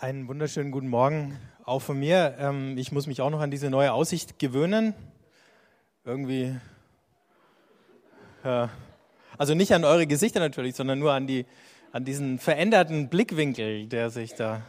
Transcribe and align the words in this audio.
Einen 0.00 0.28
wunderschönen 0.28 0.70
guten 0.70 0.88
Morgen 0.88 1.38
auch 1.62 1.80
von 1.80 1.98
mir. 1.98 2.34
Ähm, 2.38 2.78
ich 2.78 2.90
muss 2.90 3.06
mich 3.06 3.20
auch 3.20 3.28
noch 3.28 3.40
an 3.40 3.50
diese 3.50 3.68
neue 3.68 3.92
Aussicht 3.92 4.38
gewöhnen. 4.38 4.94
Irgendwie, 6.06 6.56
ja. 8.42 8.70
also 9.36 9.52
nicht 9.52 9.74
an 9.74 9.84
eure 9.84 10.06
Gesichter 10.06 10.40
natürlich, 10.40 10.74
sondern 10.74 11.00
nur 11.00 11.12
an, 11.12 11.26
die, 11.26 11.44
an 11.92 12.06
diesen 12.06 12.38
veränderten 12.38 13.10
Blickwinkel, 13.10 13.88
der 13.88 14.08
sich 14.08 14.32
da 14.34 14.62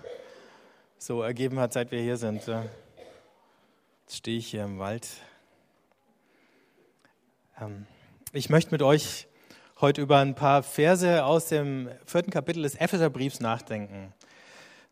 so 0.98 1.22
ergeben 1.22 1.60
hat, 1.62 1.72
seit 1.72 1.92
wir 1.92 2.02
hier 2.02 2.18
sind. 2.18 2.46
Jetzt 2.46 4.18
stehe 4.18 4.38
ich 4.38 4.48
hier 4.48 4.66
im 4.66 4.80
Wald. 4.80 5.08
Ähm, 7.62 7.88
ich 8.34 8.50
möchte 8.50 8.72
mit 8.72 8.82
euch 8.82 9.30
heute 9.80 10.02
über 10.02 10.18
ein 10.18 10.36
paar 10.36 10.62
Verse 10.62 11.24
aus 11.24 11.48
dem 11.48 11.90
vierten 12.06 12.32
Kapitel 12.32 12.64
des 12.64 12.76
Epheserbriefs 12.76 13.40
nachdenken. 13.40 14.14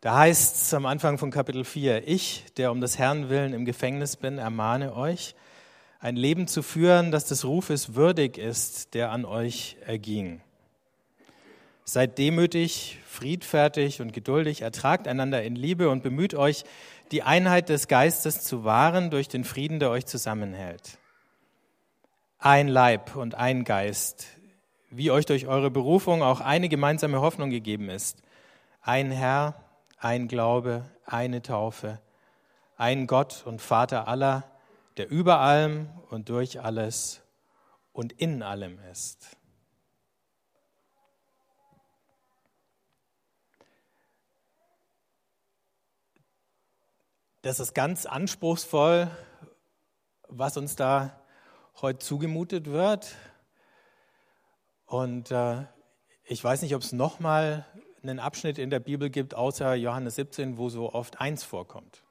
Da 0.02 0.18
heißt 0.18 0.56
es 0.56 0.74
am 0.74 0.86
Anfang 0.86 1.18
von 1.18 1.30
Kapitel 1.30 1.66
4, 1.66 2.08
ich, 2.08 2.46
der 2.56 2.72
um 2.72 2.80
des 2.80 2.98
Herrn 2.98 3.28
willen 3.28 3.52
im 3.52 3.66
Gefängnis 3.66 4.16
bin, 4.16 4.38
ermahne 4.38 4.96
euch, 4.96 5.36
ein 6.00 6.16
Leben 6.16 6.48
zu 6.48 6.64
führen, 6.64 7.12
das 7.12 7.26
des 7.26 7.44
Rufes 7.44 7.96
würdig 7.96 8.38
ist, 8.38 8.94
der 8.94 9.12
an 9.12 9.26
euch 9.26 9.76
erging. 9.86 10.40
Seid 11.84 12.18
demütig, 12.18 13.00
friedfertig 13.06 14.00
und 14.00 14.14
geduldig, 14.14 14.62
ertragt 14.62 15.06
einander 15.06 15.44
in 15.44 15.58
Liebe 15.58 15.90
und 15.90 16.02
bemüht 16.02 16.34
euch, 16.34 16.64
die 17.12 17.24
Einheit 17.24 17.68
des 17.68 17.90
Geistes 17.90 18.42
zu 18.42 18.64
wahren 18.64 19.10
durch 19.10 19.28
den 19.28 19.44
Frieden, 19.44 19.80
der 19.80 19.90
euch 19.90 20.06
zusammenhält. 20.06 20.98
Ein 22.38 22.70
Leib 22.70 23.18
und 23.18 23.36
ein 23.36 23.66
Geist, 23.66 24.28
wie 24.92 25.12
euch 25.12 25.26
durch 25.26 25.48
eure 25.48 25.70
Berufung 25.70 26.24
auch 26.24 26.40
eine 26.40 26.70
gemeinsame 26.70 27.20
Hoffnung 27.20 27.50
gegeben 27.50 27.90
ist. 27.90 28.22
Ein 28.82 29.12
Herr, 29.12 29.66
ein 30.00 30.28
Glaube, 30.28 30.90
eine 31.06 31.42
Taufe, 31.42 32.00
ein 32.78 33.06
Gott 33.06 33.44
und 33.46 33.62
Vater 33.62 34.08
aller, 34.08 34.50
der 34.98 35.10
über 35.10 35.40
allem 35.40 35.90
und 36.10 36.30
durch 36.30 36.62
alles 36.62 37.22
und 37.92 38.14
in 38.14 38.42
allem 38.42 38.80
ist. 38.92 39.38
Das 47.42 47.60
ist 47.60 47.74
ganz 47.74 48.06
anspruchsvoll, 48.06 49.10
was 50.28 50.58
uns 50.58 50.76
da 50.76 51.22
heute 51.82 52.00
zugemutet 52.00 52.68
wird. 52.68 53.16
Und 54.86 55.32
äh, 55.32 55.66
ich 56.26 56.44
weiß 56.44 56.62
nicht, 56.62 56.76
ob 56.76 56.82
es 56.82 56.92
nochmal 56.92 57.66
einen 58.04 58.20
Abschnitt 58.20 58.58
in 58.58 58.70
der 58.70 58.80
Bibel 58.80 59.10
gibt, 59.10 59.36
außer 59.36 59.76
Johannes 59.76 60.16
17, 60.16 60.58
wo 60.58 60.70
so 60.70 60.94
oft 60.94 61.20
eins 61.20 61.44
vorkommt. 61.44 62.04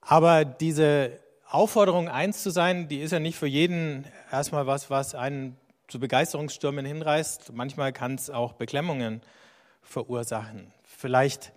Aber 0.00 0.44
diese 0.44 1.20
Aufforderung, 1.48 2.08
eins 2.08 2.42
zu 2.42 2.50
sein, 2.50 2.88
die 2.88 3.00
ist 3.00 3.12
ja 3.12 3.20
nicht 3.20 3.38
für 3.38 3.46
jeden 3.46 4.06
erstmal 4.30 4.66
was, 4.66 4.90
was 4.90 5.14
einen 5.14 5.56
zu 5.88 6.00
Begeisterungsstürmen 6.00 6.86
hinreißt. 6.86 7.52
Manchmal 7.52 7.92
kann 7.92 8.14
es 8.14 8.30
auch 8.30 8.54
Beklemmungen 8.54 9.20
verursachen. 9.82 10.72
Vielleicht 10.82 11.52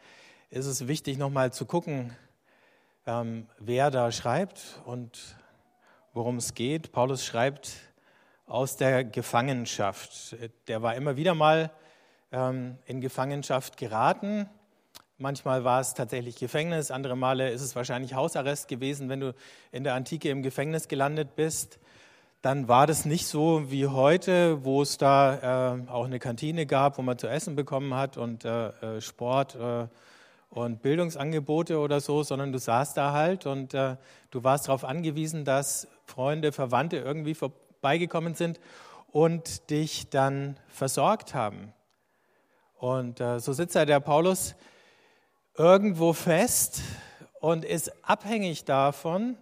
ist 0.50 0.66
es 0.66 0.88
wichtig, 0.88 1.18
nochmal 1.18 1.54
zu 1.54 1.66
gucken, 1.66 2.16
ähm, 3.06 3.48
wer 3.60 3.92
da 3.92 4.12
schreibt 4.12 4.82
und 4.86 5.36
worum 6.14 6.38
es 6.38 6.54
geht. 6.54 6.92
Paulus 6.92 7.26
schreibt 7.26 7.72
aus 8.46 8.78
der 8.78 9.04
Gefangenschaft. 9.04 10.36
Der 10.68 10.82
war 10.82 10.96
immer 10.96 11.16
wieder 11.18 11.34
mal 11.34 11.72
ähm, 12.32 12.78
in 12.86 13.02
Gefangenschaft 13.02 13.78
geraten. 13.78 14.50
Manchmal 15.18 15.64
war 15.64 15.80
es 15.80 15.94
tatsächlich 15.94 16.36
Gefängnis, 16.38 16.92
andere 16.92 17.16
Male 17.16 17.52
ist 17.52 17.62
es 17.62 17.76
wahrscheinlich 17.76 18.16
Hausarrest 18.16 18.68
gewesen, 18.68 19.10
wenn 19.10 19.20
du 19.20 19.36
in 19.72 19.84
der 19.84 19.94
Antike 19.94 20.30
im 20.30 20.42
Gefängnis 20.42 20.88
gelandet 20.88 21.36
bist. 21.36 21.80
Dann 22.42 22.68
war 22.68 22.88
das 22.88 23.06
nicht 23.06 23.28
so 23.28 23.72
wie 23.72 23.88
heute, 23.88 24.66
wo 24.66 24.82
es 24.82 24.98
da 24.98 25.76
äh, 25.78 25.90
auch 25.90 26.06
eine 26.06 26.20
Kantine 26.20 26.66
gab, 26.66 26.98
wo 26.98 27.02
man 27.02 27.18
zu 27.18 27.28
essen 27.28 27.56
bekommen 27.56 27.94
hat 27.94 28.18
und 28.18 28.44
äh, 28.44 28.98
äh 28.98 29.02
Sport 29.02 29.56
äh, 29.56 29.88
und 30.50 30.82
Bildungsangebote 30.82 31.80
oder 31.80 32.02
so, 32.02 32.24
sondern 32.24 32.52
du 32.52 32.60
saßt 32.60 32.98
da 32.98 33.14
halt 33.14 33.46
und 33.46 33.74
äh, 33.74 33.96
du 34.30 34.44
warst 34.44 34.68
darauf 34.68 34.84
angewiesen, 34.84 35.46
dass 35.46 35.88
Freunde, 36.06 36.52
Verwandte 36.52 36.98
irgendwie 36.98 37.34
beigekommen 37.84 38.34
sind 38.34 38.60
und 39.12 39.70
dich 39.70 40.10
dann 40.10 40.58
versorgt 40.68 41.36
haben. 41.36 41.72
Und 42.80 43.22
äh, 43.22 43.40
so 43.40 43.54
sitzt 43.54 43.76
da 43.76 43.86
der 43.86 44.00
Paulus 44.00 44.56
irgendwo 45.56 46.14
fest 46.14 46.82
und 47.40 47.64
ist 47.64 47.92
abhängig 48.04 48.66
davon, 48.66 49.38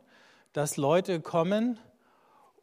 dass 0.52 0.76
Leute 0.76 1.22
kommen 1.22 1.80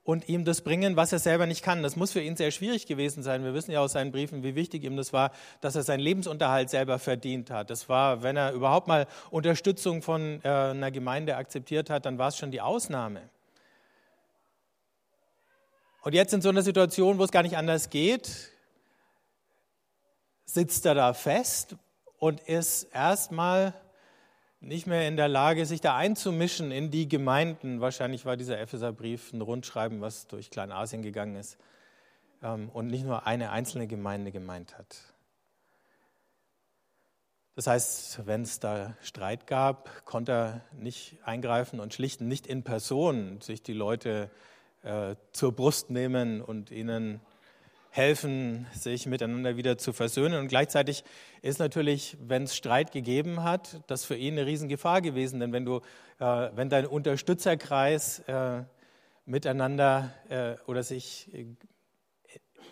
und 0.05 0.29
ihm 0.29 0.45
das 0.45 0.63
bringen, 0.63 0.97
was 0.97 1.13
er 1.13 1.19
selber 1.19 1.47
nicht 1.47 1.63
kann. 1.63 1.83
Das 1.83 1.97
muss 1.97 2.13
für 2.13 2.21
ihn 2.21 2.35
sehr 2.35 2.51
schwierig 2.51 2.87
gewesen 2.87 3.23
sein. 3.23 3.45
Wir 3.45 3.53
wissen 3.53 3.73
ja 3.73 3.81
aus 3.81 3.93
seinen 3.93 4.11
Briefen, 4.11 4.43
wie 4.43 4.55
wichtig 4.55 4.85
ihm 4.85 4.97
das 4.97 5.13
war, 5.13 5.33
dass 5.61 5.77
er 5.77 5.83
seinen 5.83 6.01
Lebensunterhalt 6.01 6.71
selber 6.71 6.99
verdient 6.99 7.51
hat. 7.51 7.69
Das 7.69 7.89
war, 7.89 8.23
wenn 8.23 8.37
er 8.37 8.53
überhaupt 8.53 8.89
mal 8.89 9.07
Unterstützung 9.31 10.01
von 10.01 10.41
äh, 10.45 10.49
einer 10.49 10.91
Gemeinde 10.91 11.37
akzeptiert 11.37 11.91
hat, 11.91 12.07
dann 12.07 12.17
war 12.17 12.29
es 12.29 12.39
schon 12.39 12.51
die 12.51 12.61
Ausnahme. 12.61 13.21
Und 16.03 16.15
jetzt 16.15 16.33
in 16.33 16.41
so 16.41 16.49
einer 16.49 16.63
Situation, 16.63 17.19
wo 17.19 17.25
es 17.25 17.33
gar 17.33 17.43
nicht 17.43 17.57
anders 17.57 17.91
geht, 17.91 18.53
sitzt 20.45 20.87
er 20.87 20.95
da 20.95 21.13
fest 21.13 21.77
und 22.19 22.41
ist 22.41 22.85
erstmal 22.85 23.75
nicht 24.61 24.87
mehr 24.87 25.07
in 25.07 25.17
der 25.17 25.29
Lage, 25.29 25.67
sich 25.67 25.81
da 25.81 25.97
einzumischen 25.97 26.71
in 26.71 26.91
die 26.91 27.09
Gemeinden. 27.09 27.81
Wahrscheinlich 27.81 28.25
war 28.25 28.37
dieser 28.37 28.59
Epheserbrief 28.59 29.33
ein 29.33 29.41
Rundschreiben, 29.41 30.01
was 30.01 30.27
durch 30.27 30.51
Kleinasien 30.51 31.03
gegangen 31.03 31.37
ist 31.37 31.59
ähm, 32.43 32.69
und 32.71 32.87
nicht 32.87 33.05
nur 33.05 33.27
eine 33.27 33.51
einzelne 33.51 33.87
Gemeinde 33.87 34.33
gemeint 34.33 34.79
hat. 34.79 34.97
Das 37.55 37.67
heißt, 37.67 38.27
wenn 38.27 38.43
es 38.43 38.61
da 38.61 38.97
Streit 39.03 39.49
gab, 39.49 40.05
konnte 40.05 40.33
er 40.33 40.61
nicht 40.73 41.19
eingreifen 41.25 41.81
und 41.81 41.93
schlichten, 41.93 42.29
nicht 42.29 42.47
in 42.47 42.63
Person 42.63 43.41
sich 43.41 43.63
die 43.63 43.73
Leute 43.73 44.31
äh, 44.31 44.58
zur 45.33 45.53
Brust 45.53 45.91
nehmen 45.91 46.41
und 46.41 46.71
ihnen 46.71 47.21
helfen, 47.91 48.67
sich 48.73 49.07
miteinander 49.07 49.57
wieder 49.57 49.79
zu 49.79 49.93
versöhnen. 49.93 50.39
Und 50.39 50.49
gleichzeitig 50.49 51.05
ist 51.43 51.59
natürlich, 51.59 52.17
wenn 52.21 52.45
es 52.45 52.55
Streit 52.55 52.93
gegeben 52.93 53.43
hat, 53.43 53.81
das 53.89 54.05
für 54.05 54.17
ihn 54.17 54.35
eine 54.35 54.47
Riesengefahr 54.47 55.01
gewesen. 55.01 55.41
Denn 55.41 55.53
wenn, 55.53 55.65
du, 55.65 55.81
äh, 56.19 56.51
wenn 56.55 56.69
dein 56.69 56.87
Unterstützerkreis 56.87 58.21
äh, 58.21 58.63
miteinander 59.25 60.15
äh, 60.29 60.55
oder 60.67 60.83
sich 60.83 61.29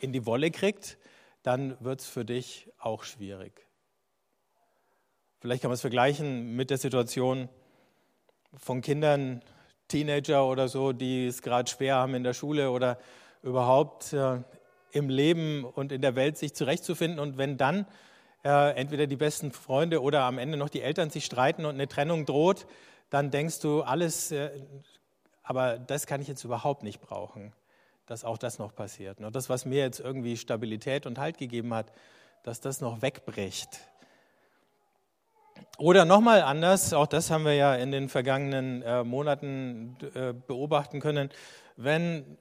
in 0.00 0.12
die 0.12 0.26
Wolle 0.26 0.50
kriegt, 0.50 0.98
dann 1.42 1.76
wird 1.80 2.00
es 2.00 2.06
für 2.06 2.24
dich 2.24 2.70
auch 2.78 3.04
schwierig. 3.04 3.66
Vielleicht 5.40 5.62
kann 5.62 5.70
man 5.70 5.74
es 5.74 5.80
vergleichen 5.80 6.56
mit 6.56 6.70
der 6.70 6.78
Situation 6.78 7.48
von 8.54 8.80
Kindern, 8.80 9.42
Teenager 9.88 10.46
oder 10.46 10.68
so, 10.68 10.92
die 10.92 11.26
es 11.26 11.42
gerade 11.42 11.70
schwer 11.70 11.96
haben 11.96 12.14
in 12.14 12.24
der 12.24 12.34
Schule 12.34 12.70
oder 12.70 12.98
überhaupt 13.42 14.12
äh, 14.12 14.38
im 14.90 15.08
Leben 15.08 15.64
und 15.64 15.92
in 15.92 16.02
der 16.02 16.16
Welt 16.16 16.38
sich 16.38 16.54
zurechtzufinden. 16.54 17.20
Und 17.20 17.38
wenn 17.38 17.56
dann 17.56 17.86
äh, 18.44 18.74
entweder 18.76 19.06
die 19.06 19.16
besten 19.16 19.52
Freunde 19.52 20.02
oder 20.02 20.22
am 20.22 20.38
Ende 20.38 20.56
noch 20.56 20.68
die 20.68 20.82
Eltern 20.82 21.10
sich 21.10 21.24
streiten 21.24 21.64
und 21.64 21.74
eine 21.74 21.88
Trennung 21.88 22.26
droht, 22.26 22.66
dann 23.10 23.30
denkst 23.30 23.60
du, 23.60 23.82
alles, 23.82 24.32
äh, 24.32 24.50
aber 25.42 25.78
das 25.78 26.06
kann 26.06 26.20
ich 26.20 26.28
jetzt 26.28 26.44
überhaupt 26.44 26.82
nicht 26.82 27.00
brauchen, 27.00 27.52
dass 28.06 28.24
auch 28.24 28.38
das 28.38 28.58
noch 28.58 28.74
passiert. 28.74 29.20
Und 29.20 29.34
das, 29.34 29.48
was 29.48 29.64
mir 29.64 29.78
jetzt 29.78 30.00
irgendwie 30.00 30.36
Stabilität 30.36 31.06
und 31.06 31.18
Halt 31.18 31.38
gegeben 31.38 31.74
hat, 31.74 31.92
dass 32.42 32.60
das 32.60 32.80
noch 32.80 33.02
wegbricht. 33.02 33.80
Oder 35.78 36.04
nochmal 36.04 36.42
anders, 36.42 36.92
auch 36.92 37.06
das 37.06 37.30
haben 37.30 37.44
wir 37.44 37.54
ja 37.54 37.74
in 37.74 37.92
den 37.92 38.08
vergangenen 38.08 38.82
äh, 38.82 39.04
Monaten 39.04 39.96
äh, 40.14 40.32
beobachten 40.32 41.00
können, 41.00 41.30
wenn 41.76 42.38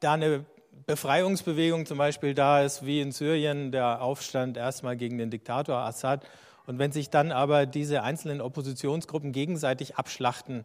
da 0.00 0.14
eine 0.14 0.44
Befreiungsbewegung 0.86 1.86
zum 1.86 1.98
Beispiel 1.98 2.34
da 2.34 2.62
ist, 2.62 2.84
wie 2.84 3.00
in 3.00 3.12
Syrien 3.12 3.70
der 3.70 4.02
Aufstand 4.02 4.56
erstmal 4.56 4.96
gegen 4.96 5.18
den 5.18 5.30
Diktator 5.30 5.76
Assad, 5.76 6.24
und 6.66 6.78
wenn 6.78 6.92
sich 6.92 7.10
dann 7.10 7.30
aber 7.30 7.66
diese 7.66 8.02
einzelnen 8.02 8.40
Oppositionsgruppen 8.40 9.32
gegenseitig 9.32 9.96
abschlachten, 9.96 10.64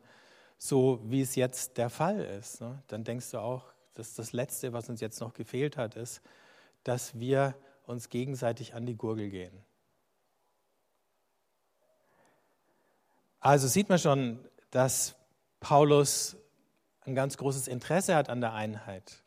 so 0.57 0.99
wie 1.03 1.21
es 1.21 1.35
jetzt 1.35 1.77
der 1.77 1.89
Fall 1.89 2.21
ist, 2.21 2.61
ne, 2.61 2.81
dann 2.87 3.03
denkst 3.03 3.31
du 3.31 3.39
auch, 3.39 3.65
dass 3.95 4.15
das 4.15 4.31
Letzte, 4.31 4.71
was 4.71 4.89
uns 4.89 5.01
jetzt 5.01 5.19
noch 5.19 5.33
gefehlt 5.33 5.77
hat, 5.77 5.95
ist, 5.95 6.21
dass 6.83 7.19
wir 7.19 7.55
uns 7.85 8.09
gegenseitig 8.09 8.73
an 8.73 8.85
die 8.85 8.95
Gurgel 8.95 9.29
gehen. 9.29 9.51
Also 13.39 13.67
sieht 13.67 13.89
man 13.89 13.99
schon, 13.99 14.39
dass 14.71 15.15
Paulus 15.59 16.35
ein 17.05 17.15
ganz 17.15 17.37
großes 17.37 17.67
Interesse 17.67 18.15
hat 18.15 18.29
an 18.29 18.41
der 18.41 18.53
Einheit. 18.53 19.23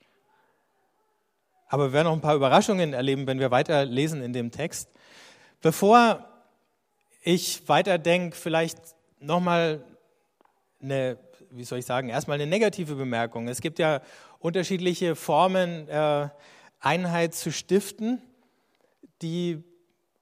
Aber 1.69 1.89
wir 1.89 1.93
werden 1.95 2.09
noch 2.09 2.13
ein 2.13 2.21
paar 2.21 2.35
Überraschungen 2.37 2.93
erleben, 2.93 3.27
wenn 3.27 3.41
wir 3.41 3.51
weiter 3.51 3.87
lesen 3.87 4.23
in 4.23 4.35
dem 4.35 4.51
Text. 4.51 4.91
Bevor 5.63 6.29
ich 7.23 7.67
weiterdenke, 7.69 8.37
vielleicht 8.37 8.79
nochmal 9.21 9.83
eine, 10.83 11.17
wie 11.51 11.65
soll 11.65 11.79
ich 11.79 11.87
sagen, 11.87 12.11
erstmal 12.11 12.35
eine 12.35 12.47
negative 12.47 12.95
Bemerkung. 12.95 13.49
Es 13.49 13.61
gibt 13.63 13.79
ja 13.79 14.03
unterschiedliche 14.39 15.17
Formen, 15.17 15.89
äh, 15.89 16.29
Einheit 16.81 17.35
zu 17.35 17.53
stiften, 17.53 18.21
die 19.23 19.63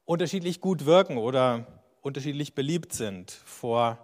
unterschiedlich 0.04 0.60
gut 0.60 0.84
wirken 0.84 1.16
oder 1.16 1.79
unterschiedlich 2.00 2.54
beliebt 2.54 2.92
sind. 2.92 3.30
Vor 3.30 3.98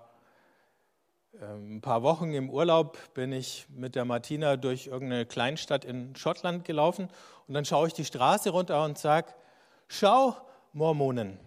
ähm, 1.41 1.77
ein 1.77 1.81
paar 1.81 2.03
Wochen 2.03 2.33
im 2.33 2.51
Urlaub 2.51 2.99
bin 3.15 3.33
ich 3.33 3.67
mit 3.69 3.95
der 3.95 4.05
Martina 4.05 4.57
durch 4.57 4.87
irgendeine 4.87 5.27
Kleinstadt 5.27 5.85
in 5.85 6.15
Schottland 6.17 6.65
gelaufen 6.65 7.09
und 7.47 7.55
dann 7.55 7.65
schaue 7.65 7.89
ich 7.89 7.95
die 7.95 8.05
Straße 8.05 8.51
runter 8.51 8.85
und 8.85 8.99
sage, 8.99 9.35
schau, 9.89 10.37
Mormonen. 10.73 11.39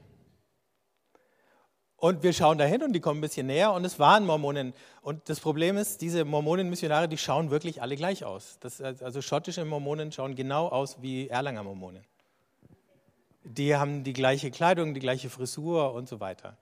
Und 1.97 2.23
wir 2.23 2.31
schauen 2.31 2.57
dahin 2.57 2.81
und 2.81 2.93
die 2.93 3.01
kommen 3.01 3.19
ein 3.19 3.21
bisschen 3.21 3.47
näher 3.47 3.73
und 3.73 3.83
es 3.83 3.99
waren 3.99 4.25
Mormonen. 4.25 4.73
Und 5.01 5.27
das 5.27 5.41
Problem 5.41 5.75
ist, 5.75 6.01
diese 6.01 6.23
Mormonen-Missionare, 6.23 7.09
die 7.09 7.17
schauen 7.17 7.51
wirklich 7.51 7.81
alle 7.81 7.97
gleich 7.97 8.23
aus. 8.23 8.57
Das, 8.61 8.81
also 8.81 9.21
schottische 9.21 9.65
Mormonen 9.65 10.11
schauen 10.13 10.35
genau 10.35 10.69
aus 10.69 11.01
wie 11.01 11.27
Erlanger 11.27 11.63
Mormonen. 11.63 12.05
Die 13.51 13.75
haben 13.75 14.03
die 14.03 14.13
gleiche 14.13 14.51
Kleidung, 14.51 14.93
die 14.93 14.99
gleiche 14.99 15.27
Frisur 15.27 15.95
und 15.95 16.07
so 16.07 16.19
weiter. 16.19 16.55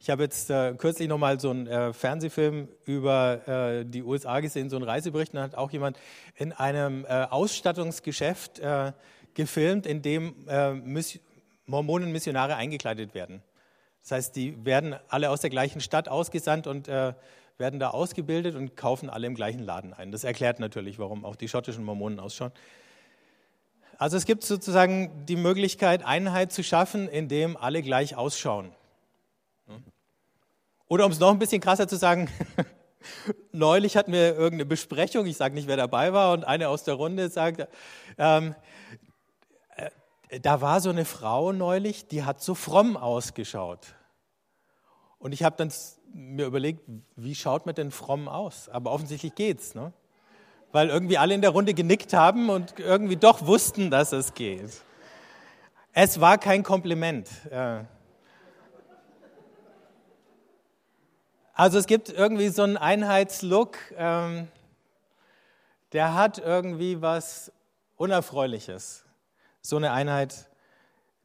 Ich 0.00 0.10
habe 0.10 0.24
jetzt 0.24 0.50
äh, 0.50 0.74
kürzlich 0.76 1.08
nochmal 1.08 1.38
so 1.38 1.50
einen 1.50 1.68
äh, 1.68 1.92
Fernsehfilm 1.92 2.66
über 2.84 3.46
äh, 3.46 3.84
die 3.84 4.02
USA 4.02 4.40
gesehen, 4.40 4.68
so 4.68 4.74
einen 4.74 4.84
Reisebericht. 4.84 5.32
Da 5.34 5.42
hat 5.42 5.54
auch 5.54 5.70
jemand 5.70 5.96
in 6.34 6.52
einem 6.52 7.04
äh, 7.04 7.26
Ausstattungsgeschäft 7.30 8.58
äh, 8.58 8.90
gefilmt, 9.34 9.86
in 9.86 10.02
dem 10.02 10.34
äh, 10.48 10.72
Mormonen-Missionare 11.66 12.56
eingekleidet 12.56 13.14
werden. 13.14 13.40
Das 14.00 14.10
heißt, 14.10 14.34
die 14.34 14.64
werden 14.64 14.96
alle 15.06 15.30
aus 15.30 15.42
der 15.42 15.50
gleichen 15.50 15.80
Stadt 15.80 16.08
ausgesandt 16.08 16.66
und 16.66 16.88
werden 16.88 17.78
da 17.78 17.90
ausgebildet 17.90 18.56
und 18.56 18.76
kaufen 18.76 19.08
alle 19.08 19.28
im 19.28 19.36
gleichen 19.36 19.60
Laden 19.60 19.94
ein. 19.94 20.10
Das 20.10 20.24
erklärt 20.24 20.58
natürlich, 20.58 20.98
warum 20.98 21.24
auch 21.24 21.36
die 21.36 21.46
schottischen 21.46 21.84
Mormonen 21.84 22.18
ausschauen. 22.18 22.50
Also 24.02 24.16
es 24.16 24.24
gibt 24.24 24.42
sozusagen 24.42 25.26
die 25.26 25.36
Möglichkeit, 25.36 26.04
Einheit 26.04 26.50
zu 26.50 26.64
schaffen, 26.64 27.06
indem 27.06 27.56
alle 27.56 27.82
gleich 27.82 28.16
ausschauen. 28.16 28.74
Oder 30.88 31.06
um 31.06 31.12
es 31.12 31.20
noch 31.20 31.30
ein 31.30 31.38
bisschen 31.38 31.60
krasser 31.60 31.86
zu 31.86 31.94
sagen, 31.94 32.28
neulich 33.52 33.96
hatten 33.96 34.10
wir 34.10 34.34
irgendeine 34.34 34.66
Besprechung, 34.66 35.26
ich 35.26 35.36
sage 35.36 35.54
nicht, 35.54 35.68
wer 35.68 35.76
dabei 35.76 36.12
war, 36.12 36.32
und 36.32 36.42
eine 36.42 36.68
aus 36.68 36.82
der 36.82 36.94
Runde 36.94 37.28
sagt, 37.28 37.68
ähm, 38.18 38.56
da 40.40 40.60
war 40.60 40.80
so 40.80 40.90
eine 40.90 41.04
Frau 41.04 41.52
neulich, 41.52 42.08
die 42.08 42.24
hat 42.24 42.42
so 42.42 42.56
fromm 42.56 42.96
ausgeschaut. 42.96 43.94
Und 45.20 45.30
ich 45.30 45.44
habe 45.44 45.54
dann 45.56 45.72
mir 46.12 46.46
überlegt, 46.46 46.80
wie 47.14 47.36
schaut 47.36 47.66
man 47.66 47.76
denn 47.76 47.92
fromm 47.92 48.26
aus? 48.26 48.68
Aber 48.68 48.90
offensichtlich 48.90 49.36
geht's, 49.36 49.76
ne? 49.76 49.92
Weil 50.72 50.88
irgendwie 50.88 51.18
alle 51.18 51.34
in 51.34 51.42
der 51.42 51.50
Runde 51.50 51.74
genickt 51.74 52.12
haben 52.14 52.50
und 52.50 52.78
irgendwie 52.78 53.16
doch 53.16 53.46
wussten, 53.46 53.90
dass 53.90 54.12
es 54.12 54.34
geht. 54.34 54.70
Es 55.92 56.20
war 56.20 56.38
kein 56.38 56.62
Kompliment. 56.62 57.28
Also 61.54 61.78
es 61.78 61.86
gibt 61.86 62.08
irgendwie 62.08 62.48
so 62.48 62.62
einen 62.62 62.78
Einheitslook, 62.78 63.76
ähm, 63.96 64.48
der 65.92 66.14
hat 66.14 66.38
irgendwie 66.38 67.02
was 67.02 67.52
Unerfreuliches 67.96 69.04
so 69.62 69.76
eine 69.76 69.92
Einheit, 69.92 70.48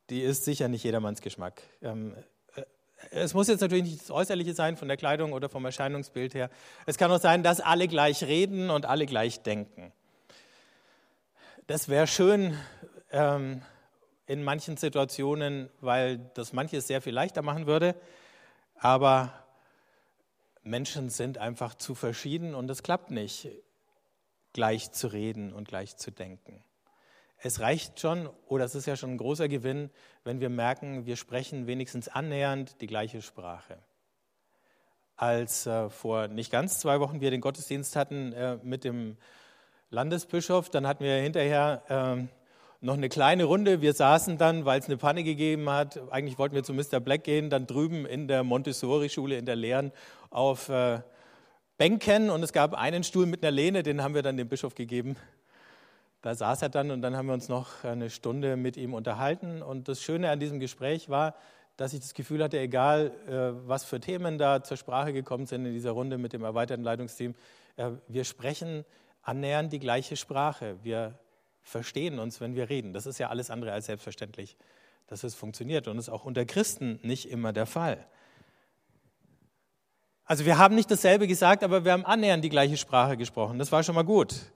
die 0.10 0.22
ist 0.22 0.46
sicher 0.46 0.68
nicht 0.68 0.84
jedermanns 0.84 1.22
Geschmack. 1.22 1.64
Es 3.12 3.33
muss 3.33 3.48
jetzt 3.48 3.62
natürlich 3.62 3.86
nicht 3.86 4.01
das 4.01 4.12
Äußerliche 4.12 4.54
sein 4.54 4.77
von 4.77 4.88
der 4.88 4.98
Kleidung 4.98 5.33
oder 5.33 5.50
vom 5.50 5.65
Erscheinungsbild 5.65 6.33
her. 6.33 6.50
Es 6.86 6.98
kann 6.98 7.12
auch 7.12 7.19
sein, 7.19 7.44
dass 7.44 7.62
alle 7.62 7.88
gleich 7.88 8.24
reden 8.24 8.69
und 8.69 8.86
alle 8.86 9.06
gleich 9.06 9.42
denken. 9.42 9.92
Das 11.68 11.89
wäre 11.89 12.07
schön 12.07 12.57
ähm, 13.12 13.62
in 14.25 14.44
manchen 14.44 14.77
Situationen, 14.77 15.69
weil 15.80 16.19
das 16.33 16.54
manches 16.54 16.88
sehr 16.88 17.01
viel 17.01 17.13
leichter 17.13 17.42
machen 17.42 17.68
würde. 17.68 17.95
Aber 18.75 19.33
Menschen 20.63 21.10
sind 21.10 21.38
einfach 21.38 21.75
zu 21.75 21.95
verschieden 21.95 22.56
und 22.56 22.69
es 22.69 22.83
klappt 22.83 23.12
nicht, 23.12 23.50
gleich 24.53 24.92
zu 24.92 25.07
reden 25.07 25.53
und 25.53 25.68
gleich 25.68 25.98
zu 25.98 26.12
denken. 26.12 26.63
Es 27.39 27.60
reicht 27.60 28.00
schon, 28.00 28.28
oder 28.48 28.66
es 28.66 28.74
ist 28.74 28.88
ja 28.88 28.95
schon 28.95 29.12
ein 29.12 29.18
großer 29.18 29.48
Gewinn, 29.48 29.92
wenn 30.24 30.39
wir 30.39 30.50
merken, 30.50 31.06
wir 31.06 31.16
sprechen 31.16 31.68
wenigstens 31.68 32.07
annähernd 32.07 32.81
die 32.81 32.88
gleiche 32.88 33.22
Sprache. 33.22 33.78
Als 35.16 35.68
äh, 35.68 35.89
vor 35.89 36.28
nicht 36.28 36.51
ganz 36.51 36.80
zwei 36.80 37.00
Wochen 37.00 37.22
wir 37.22 37.31
den 37.31 37.42
Gottesdienst 37.42 37.95
hatten 37.95 38.34
äh, 38.34 38.57
mit 38.63 38.84
dem 38.84 39.18
Landesbischof, 39.89 40.69
dann 40.69 40.88
hatten 40.88 41.04
wir 41.04 41.16
hinterher 41.16 41.84
äh, 41.89 42.28
noch 42.81 42.95
eine 42.95 43.10
kleine 43.10 43.44
Runde. 43.44 43.81
Wir 43.81 43.94
saßen 43.94 44.38
dann, 44.38 44.66
weil 44.66 44.80
es 44.80 44.88
eine 44.88 44.98
Panne 44.98 45.24
gegeben 45.24 45.69
hat, 45.69 46.00
eigentlich 46.12 46.39
wollten 46.39 46.56
wir 46.56 46.63
zu 46.63 46.74
Mr. 46.74 47.00
Black 47.00 47.24
gehen, 47.24 47.50
dann 47.50 47.68
drüben 47.68 48.06
in 48.06 48.28
der 48.28 48.44
Montessori-Schule 48.44 49.38
in 49.38 49.45
der 49.45 49.56
Lehren 49.56 49.92
auf 50.31 50.69
äh, 50.69 51.01
Bänken 51.78 52.31
und 52.31 52.42
es 52.42 52.51
gab 52.51 52.74
einen 52.74 53.04
Stuhl 53.04 53.28
mit 53.28 53.44
einer 53.44 53.51
Lehne, 53.51 53.84
den 53.84 54.01
haben 54.01 54.16
wir 54.16 54.24
dann 54.24 54.38
dem 54.38 54.50
Bischof 54.50 54.74
gegeben. 54.74 55.16
Da 56.27 56.35
saß 56.35 56.62
er 56.63 56.68
dann 56.68 56.91
und 56.91 57.01
dann 57.01 57.15
haben 57.15 57.27
wir 57.27 57.33
uns 57.33 57.47
noch 57.47 57.85
eine 57.85 58.09
Stunde 58.09 58.57
mit 58.57 58.75
ihm 58.75 58.94
unterhalten. 58.94 59.62
Und 59.62 59.88
das 59.88 60.01
Schöne 60.01 60.29
an 60.29 60.41
diesem 60.41 60.59
Gespräch 60.59 61.07
war, 61.07 61.35
dass 61.77 61.94
ich 61.94 62.01
das 62.01 62.13
Gefühl 62.13 62.44
hatte, 62.44 62.59
egal 62.59 63.13
äh, 63.29 63.65
was 63.65 63.85
für 63.85 64.01
Themen 64.01 64.38
da 64.38 64.62
zur 64.62 64.75
Sprache 64.75 65.13
gekommen 65.13 65.45
sind 65.45 65.65
in 65.65 65.71
dieser 65.71 65.91
Runde 65.91 66.18
mit 66.18 66.33
dem 66.33 66.44
erweiterten 66.44 66.83
Leitungsteam, 66.83 67.33
äh, 67.77 67.91
wir 68.09 68.25
sprechen 68.25 68.83
annähernd 69.21 69.71
die 69.71 69.79
gleiche 69.79 70.18
Sprache. 70.18 70.75
Wir 70.83 71.18
verstehen 71.62 72.19
uns, 72.19 72.41
wenn 72.41 72.56
wir 72.56 72.69
reden. 72.69 72.91
Das 72.91 73.06
ist 73.06 73.19
ja 73.19 73.29
alles 73.29 73.50
andere 73.50 73.71
als 73.71 73.85
selbstverständlich, 73.85 74.57
dass 75.07 75.24
es 75.24 75.33
funktioniert. 75.33 75.88
Und 75.88 75.95
das 75.95 76.09
ist 76.09 76.13
auch 76.13 76.25
unter 76.25 76.44
Christen 76.44 77.00
nicht 77.03 77.29
immer 77.31 77.53
der 77.53 77.68
Fall. 77.68 78.06
Also 80.25 80.44
wir 80.44 80.57
haben 80.57 80.75
nicht 80.75 80.91
dasselbe 80.91 81.25
gesagt, 81.25 81.63
aber 81.63 81.85
wir 81.85 81.94
haben 81.94 82.06
annähernd 82.06 82.44
die 82.44 82.50
gleiche 82.50 82.75
Sprache 82.75 83.15
gesprochen. 83.15 83.59
Das 83.59 83.71
war 83.71 83.81
schon 83.81 83.95
mal 83.95 84.03
gut. 84.03 84.51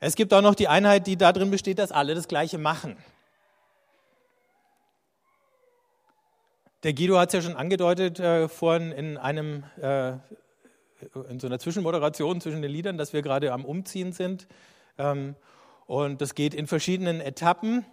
Es 0.00 0.14
gibt 0.14 0.32
auch 0.34 0.42
noch 0.42 0.54
die 0.54 0.68
Einheit, 0.68 1.06
die 1.06 1.16
darin 1.16 1.50
besteht, 1.50 1.78
dass 1.78 1.92
alle 1.92 2.14
das 2.14 2.28
Gleiche 2.28 2.58
machen. 2.58 2.96
Der 6.82 6.92
Guido 6.92 7.18
hat 7.18 7.30
es 7.30 7.34
ja 7.34 7.42
schon 7.42 7.56
angedeutet 7.56 8.20
äh, 8.20 8.48
vorhin 8.48 8.92
in 8.92 9.16
einem 9.16 9.64
äh, 9.80 10.12
in 11.28 11.40
so 11.40 11.46
einer 11.46 11.58
Zwischenmoderation 11.58 12.40
zwischen 12.40 12.62
den 12.62 12.70
Liedern, 12.70 12.98
dass 12.98 13.12
wir 13.12 13.22
gerade 13.22 13.52
am 13.52 13.64
Umziehen 13.64 14.12
sind. 14.12 14.46
Ähm, 14.98 15.34
und 15.86 16.20
das 16.20 16.34
geht 16.34 16.54
in 16.54 16.66
verschiedenen 16.66 17.20
Etappen. 17.20 17.84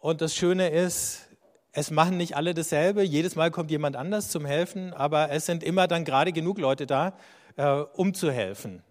Und 0.00 0.20
das 0.20 0.34
Schöne 0.34 0.70
ist, 0.70 1.28
es 1.72 1.90
machen 1.90 2.16
nicht 2.16 2.36
alle 2.36 2.54
dasselbe. 2.54 3.02
Jedes 3.02 3.36
Mal 3.36 3.50
kommt 3.50 3.70
jemand 3.70 3.96
anders 3.96 4.30
zum 4.30 4.46
Helfen, 4.46 4.92
aber 4.92 5.30
es 5.30 5.46
sind 5.46 5.62
immer 5.62 5.86
dann 5.86 6.04
gerade 6.04 6.32
genug 6.32 6.58
Leute 6.58 6.86
da, 6.86 7.16
äh, 7.56 7.66
um 7.66 8.14
zu 8.14 8.30
helfen. 8.30 8.82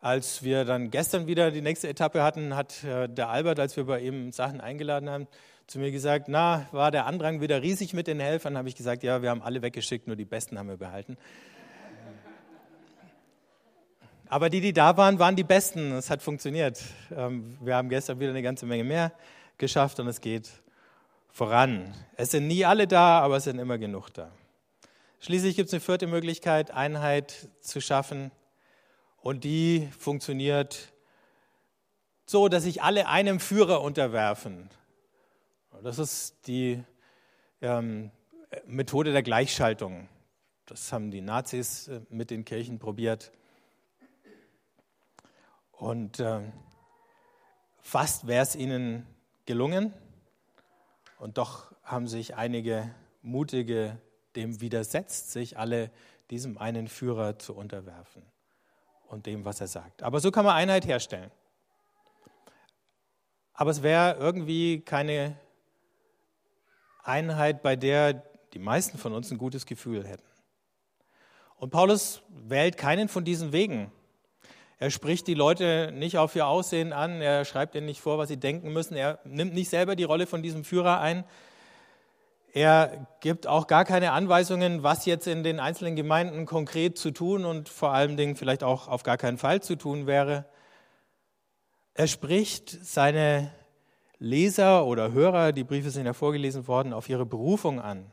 Als 0.00 0.44
wir 0.44 0.64
dann 0.64 0.90
gestern 0.90 1.26
wieder 1.26 1.50
die 1.50 1.60
nächste 1.60 1.88
Etappe 1.88 2.22
hatten, 2.22 2.54
hat 2.54 2.84
äh, 2.84 3.08
der 3.08 3.30
Albert, 3.30 3.58
als 3.58 3.76
wir 3.76 3.84
bei 3.84 4.00
ihm 4.00 4.30
Sachen 4.30 4.60
eingeladen 4.60 5.10
haben, 5.10 5.26
zu 5.66 5.80
mir 5.80 5.90
gesagt, 5.90 6.28
na, 6.28 6.66
war 6.70 6.90
der 6.90 7.06
Andrang 7.06 7.40
wieder 7.40 7.62
riesig 7.62 7.94
mit 7.94 8.06
den 8.06 8.20
Helfern? 8.20 8.56
Habe 8.56 8.68
ich 8.68 8.76
gesagt, 8.76 9.02
ja, 9.02 9.22
wir 9.22 9.30
haben 9.30 9.42
alle 9.42 9.60
weggeschickt, 9.60 10.06
nur 10.06 10.14
die 10.14 10.24
Besten 10.24 10.56
haben 10.56 10.68
wir 10.68 10.76
behalten. 10.76 11.16
Aber 14.28 14.50
die, 14.50 14.60
die 14.60 14.72
da 14.72 14.96
waren, 14.96 15.18
waren 15.18 15.36
die 15.36 15.44
Besten. 15.44 15.92
Es 15.92 16.10
hat 16.10 16.22
funktioniert. 16.22 16.80
Ähm, 17.16 17.58
wir 17.60 17.74
haben 17.74 17.88
gestern 17.88 18.20
wieder 18.20 18.30
eine 18.30 18.42
ganze 18.42 18.66
Menge 18.66 18.84
mehr 18.84 19.12
geschafft 19.56 19.98
und 20.00 20.06
es 20.06 20.20
geht 20.20 20.48
voran. 21.30 21.94
Es 22.16 22.30
sind 22.30 22.46
nie 22.46 22.64
alle 22.64 22.86
da, 22.86 23.20
aber 23.20 23.38
es 23.38 23.44
sind 23.44 23.58
immer 23.58 23.78
genug 23.78 24.10
da. 24.10 24.30
Schließlich 25.20 25.56
gibt 25.56 25.68
es 25.68 25.74
eine 25.74 25.80
vierte 25.80 26.06
Möglichkeit, 26.06 26.70
Einheit 26.70 27.48
zu 27.60 27.80
schaffen. 27.80 28.30
Und 29.28 29.44
die 29.44 29.90
funktioniert 29.98 30.90
so, 32.24 32.48
dass 32.48 32.62
sich 32.62 32.82
alle 32.82 33.08
einem 33.08 33.40
Führer 33.40 33.82
unterwerfen. 33.82 34.70
Das 35.82 35.98
ist 35.98 36.46
die 36.46 36.82
ähm, 37.60 38.10
Methode 38.64 39.12
der 39.12 39.22
Gleichschaltung. 39.22 40.08
Das 40.64 40.94
haben 40.94 41.10
die 41.10 41.20
Nazis 41.20 41.88
äh, 41.88 42.00
mit 42.08 42.30
den 42.30 42.46
Kirchen 42.46 42.78
probiert. 42.78 43.30
Und 45.72 46.20
äh, 46.20 46.40
fast 47.82 48.28
wäre 48.28 48.42
es 48.42 48.56
ihnen 48.56 49.06
gelungen. 49.44 49.92
Und 51.18 51.36
doch 51.36 51.74
haben 51.82 52.08
sich 52.08 52.34
einige 52.34 52.94
Mutige 53.20 54.00
dem 54.36 54.62
widersetzt, 54.62 55.32
sich 55.32 55.58
alle 55.58 55.90
diesem 56.30 56.56
einen 56.56 56.88
Führer 56.88 57.38
zu 57.38 57.54
unterwerfen 57.54 58.22
und 59.08 59.26
dem, 59.26 59.44
was 59.44 59.60
er 59.60 59.66
sagt. 59.66 60.02
Aber 60.02 60.20
so 60.20 60.30
kann 60.30 60.44
man 60.44 60.54
Einheit 60.54 60.86
herstellen. 60.86 61.30
aber 63.54 63.70
es 63.70 63.82
wäre 63.82 64.16
irgendwie 64.20 64.80
keine 64.80 65.36
Einheit, 67.02 67.62
bei 67.62 67.74
der 67.74 68.22
die 68.52 68.58
meisten 68.58 68.98
von 68.98 69.12
uns 69.12 69.30
ein 69.30 69.38
gutes 69.38 69.66
Gefühl 69.66 70.06
hätten. 70.06 70.22
Und 71.56 71.70
Paulus 71.70 72.22
wählt 72.28 72.76
keinen 72.76 73.08
von 73.08 73.24
diesen 73.24 73.52
Wegen. 73.52 73.90
Er 74.78 74.90
spricht 74.90 75.26
die 75.26 75.34
Leute 75.34 75.90
nicht 75.92 76.18
auf 76.18 76.36
ihr 76.36 76.46
Aussehen 76.46 76.92
an, 76.92 77.20
er 77.20 77.44
schreibt 77.44 77.74
ihnen 77.74 77.86
nicht 77.86 78.00
vor, 78.00 78.16
was 78.16 78.28
sie 78.28 78.36
denken 78.36 78.72
müssen, 78.72 78.94
er 78.94 79.18
nimmt 79.24 79.54
nicht 79.54 79.70
selber 79.70 79.96
die 79.96 80.04
Rolle 80.04 80.26
von 80.26 80.40
diesem 80.40 80.62
Führer 80.62 81.00
ein. 81.00 81.24
Er 82.52 83.06
gibt 83.20 83.46
auch 83.46 83.66
gar 83.66 83.84
keine 83.84 84.12
Anweisungen, 84.12 84.82
was 84.82 85.04
jetzt 85.04 85.26
in 85.26 85.42
den 85.42 85.60
einzelnen 85.60 85.96
Gemeinden 85.96 86.46
konkret 86.46 86.96
zu 86.96 87.10
tun 87.10 87.44
und 87.44 87.68
vor 87.68 87.92
allen 87.92 88.16
Dingen 88.16 88.36
vielleicht 88.36 88.64
auch 88.64 88.88
auf 88.88 89.02
gar 89.02 89.18
keinen 89.18 89.38
Fall 89.38 89.62
zu 89.62 89.76
tun 89.76 90.06
wäre. 90.06 90.46
Er 91.94 92.06
spricht 92.06 92.70
seine 92.70 93.50
Leser 94.18 94.86
oder 94.86 95.12
Hörer, 95.12 95.52
die 95.52 95.64
Briefe 95.64 95.90
sind 95.90 96.06
ja 96.06 96.12
vorgelesen 96.12 96.66
worden, 96.66 96.92
auf 96.92 97.08
ihre 97.08 97.26
Berufung 97.26 97.80
an. 97.80 98.10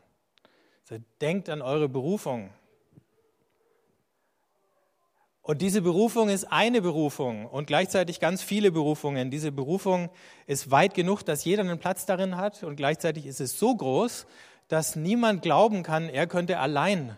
Also 0.82 1.04
denkt 1.22 1.50
an 1.50 1.62
eure 1.62 1.90
Berufung. 1.90 2.52
Und 5.46 5.62
diese 5.62 5.84
Berufung 5.84 6.30
ist 6.30 6.52
eine 6.52 6.82
Berufung 6.82 7.46
und 7.46 7.68
gleichzeitig 7.68 8.20
ganz 8.20 8.42
viele 8.42 8.72
Berufungen. 8.72 9.30
Diese 9.30 9.52
Berufung 9.52 10.10
ist 10.48 10.72
weit 10.72 10.96
genug, 10.96 11.22
dass 11.22 11.46
jeder 11.46 11.62
einen 11.62 11.78
Platz 11.78 12.08
darin 12.08 12.36
hat 12.36 12.64
und 12.64 12.78
gleichzeitig 12.78 13.28
ist 13.28 13.40
es 13.40 13.60
so 13.60 13.76
groß, 13.76 14.26
dass 14.70 14.96
niemand 14.96 15.44
glauben 15.44 15.84
kann, 15.84 16.10
er 16.10 16.26
könnte 16.26 16.58
allein 16.58 17.16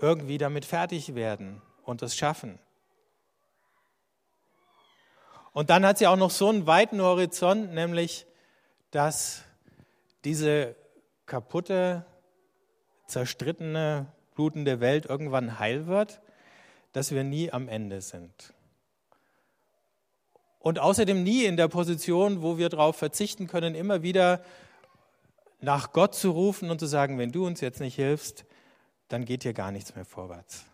irgendwie 0.00 0.36
damit 0.36 0.64
fertig 0.64 1.14
werden 1.14 1.62
und 1.84 2.02
es 2.02 2.16
schaffen. 2.16 2.58
Und 5.52 5.70
dann 5.70 5.86
hat 5.86 5.98
sie 5.98 6.08
auch 6.08 6.16
noch 6.16 6.32
so 6.32 6.48
einen 6.48 6.66
weiten 6.66 7.00
Horizont, 7.00 7.72
nämlich, 7.72 8.26
dass 8.90 9.44
diese 10.24 10.74
kaputte, 11.26 12.04
zerstrittene, 13.06 14.06
blutende 14.34 14.80
Welt 14.80 15.06
irgendwann 15.06 15.60
heil 15.60 15.86
wird 15.86 16.20
dass 16.94 17.10
wir 17.10 17.24
nie 17.24 17.52
am 17.52 17.68
Ende 17.68 18.00
sind. 18.00 18.54
Und 20.60 20.78
außerdem 20.78 21.22
nie 21.22 21.44
in 21.44 21.58
der 21.58 21.68
Position, 21.68 22.40
wo 22.40 22.56
wir 22.56 22.70
darauf 22.70 22.96
verzichten 22.96 23.48
können, 23.48 23.74
immer 23.74 24.02
wieder 24.02 24.42
nach 25.60 25.92
Gott 25.92 26.14
zu 26.14 26.30
rufen 26.30 26.70
und 26.70 26.78
zu 26.78 26.86
sagen, 26.86 27.18
wenn 27.18 27.32
du 27.32 27.46
uns 27.46 27.60
jetzt 27.60 27.80
nicht 27.80 27.96
hilfst, 27.96 28.46
dann 29.08 29.24
geht 29.24 29.42
hier 29.42 29.52
gar 29.52 29.72
nichts 29.72 29.94
mehr 29.94 30.04
vorwärts. 30.04 30.64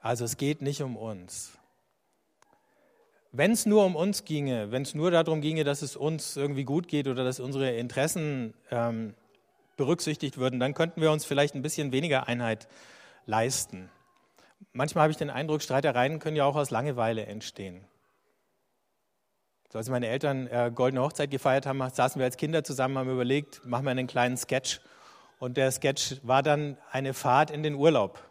Also 0.00 0.24
es 0.24 0.36
geht 0.36 0.60
nicht 0.62 0.82
um 0.82 0.96
uns. 0.96 1.52
Wenn 3.30 3.52
es 3.52 3.64
nur 3.64 3.86
um 3.86 3.94
uns 3.94 4.24
ginge, 4.24 4.72
wenn 4.72 4.82
es 4.82 4.94
nur 4.94 5.10
darum 5.12 5.40
ginge, 5.40 5.64
dass 5.64 5.80
es 5.80 5.96
uns 5.96 6.36
irgendwie 6.36 6.64
gut 6.64 6.88
geht 6.88 7.06
oder 7.06 7.24
dass 7.24 7.40
unsere 7.40 7.70
Interessen 7.76 8.52
ähm, 8.70 9.14
berücksichtigt 9.76 10.38
würden, 10.38 10.58
dann 10.58 10.74
könnten 10.74 11.00
wir 11.00 11.12
uns 11.12 11.24
vielleicht 11.24 11.54
ein 11.54 11.62
bisschen 11.62 11.92
weniger 11.92 12.26
Einheit 12.26 12.68
leisten 13.26 13.88
manchmal 14.72 15.02
habe 15.02 15.12
ich 15.12 15.16
den 15.16 15.30
Eindruck, 15.30 15.62
Streitereien 15.62 16.18
können 16.18 16.36
ja 16.36 16.44
auch 16.44 16.56
aus 16.56 16.70
Langeweile 16.70 17.26
entstehen. 17.26 17.84
So, 19.72 19.78
als 19.78 19.88
meine 19.88 20.08
Eltern 20.08 20.46
äh, 20.48 20.70
Goldene 20.74 21.02
Hochzeit 21.02 21.30
gefeiert 21.30 21.64
haben, 21.64 21.78
saßen 21.78 22.18
wir 22.18 22.26
als 22.26 22.36
Kinder 22.36 22.62
zusammen, 22.62 22.98
haben 22.98 23.10
überlegt, 23.10 23.64
machen 23.64 23.84
wir 23.84 23.90
einen 23.90 24.06
kleinen 24.06 24.36
Sketch. 24.36 24.80
Und 25.38 25.56
der 25.56 25.72
Sketch 25.72 26.16
war 26.22 26.42
dann 26.42 26.76
eine 26.90 27.14
Fahrt 27.14 27.50
in 27.50 27.62
den 27.62 27.74
Urlaub. 27.74 28.22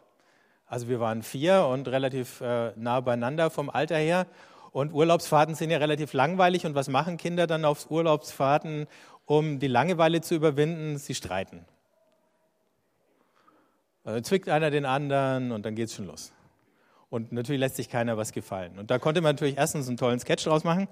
Also 0.66 0.88
wir 0.88 1.00
waren 1.00 1.22
vier 1.22 1.66
und 1.66 1.88
relativ 1.88 2.40
äh, 2.40 2.72
nah 2.76 3.00
beieinander 3.00 3.50
vom 3.50 3.68
Alter 3.68 3.96
her. 3.96 4.26
Und 4.70 4.92
Urlaubsfahrten 4.92 5.54
sind 5.54 5.70
ja 5.70 5.78
relativ 5.78 6.12
langweilig. 6.12 6.64
Und 6.64 6.74
was 6.74 6.88
machen 6.88 7.18
Kinder 7.18 7.46
dann 7.46 7.64
auf 7.64 7.90
Urlaubsfahrten, 7.90 8.86
um 9.26 9.58
die 9.58 9.66
Langeweile 9.66 10.20
zu 10.20 10.34
überwinden? 10.34 10.96
Sie 10.96 11.14
streiten. 11.14 11.66
Also 14.04 14.20
zwickt 14.20 14.48
einer 14.48 14.70
den 14.70 14.84
anderen 14.84 15.52
und 15.52 15.64
dann 15.64 15.74
geht 15.74 15.88
es 15.88 15.94
schon 15.94 16.06
los. 16.06 16.32
Und 17.08 17.30
natürlich 17.30 17.60
lässt 17.60 17.76
sich 17.76 17.88
keiner 17.88 18.16
was 18.16 18.32
gefallen. 18.32 18.78
Und 18.78 18.90
da 18.90 18.98
konnte 18.98 19.20
man 19.20 19.34
natürlich 19.34 19.58
erstens 19.58 19.86
einen 19.86 19.96
tollen 19.96 20.18
Sketch 20.18 20.44
draus 20.44 20.64
machen. 20.64 20.88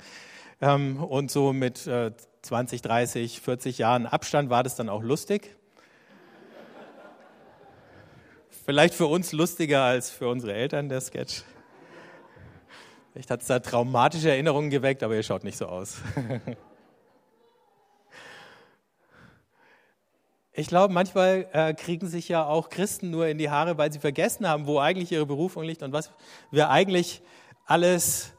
Ähm, 0.60 1.02
und 1.02 1.30
so 1.30 1.52
mit 1.52 1.86
äh, 1.86 2.12
20, 2.42 2.82
30, 2.82 3.40
40 3.40 3.78
Jahren 3.78 4.06
Abstand 4.06 4.50
war 4.50 4.62
das 4.62 4.76
dann 4.76 4.88
auch 4.88 5.02
lustig. 5.02 5.56
Vielleicht 8.64 8.94
für 8.94 9.06
uns 9.06 9.32
lustiger 9.32 9.82
als 9.82 10.10
für 10.10 10.28
unsere 10.28 10.52
Eltern, 10.52 10.88
der 10.88 11.00
Sketch. 11.00 11.42
Vielleicht 13.12 13.30
hat 13.30 13.40
es 13.40 13.48
da 13.48 13.58
traumatische 13.58 14.30
Erinnerungen 14.30 14.70
geweckt, 14.70 15.02
aber 15.02 15.16
ihr 15.16 15.22
schaut 15.22 15.42
nicht 15.42 15.56
so 15.56 15.66
aus. 15.66 15.96
Ich 20.60 20.66
glaube, 20.66 20.92
manchmal 20.92 21.48
äh, 21.54 21.72
kriegen 21.72 22.06
sich 22.06 22.28
ja 22.28 22.44
auch 22.44 22.68
Christen 22.68 23.10
nur 23.10 23.26
in 23.28 23.38
die 23.38 23.48
Haare, 23.48 23.78
weil 23.78 23.90
sie 23.90 23.98
vergessen 23.98 24.46
haben, 24.46 24.66
wo 24.66 24.78
eigentlich 24.78 25.10
ihre 25.10 25.24
Berufung 25.24 25.62
liegt 25.62 25.82
und 25.82 25.94
was 25.94 26.10
wir 26.50 26.68
eigentlich 26.68 27.22
alles, 27.64 28.34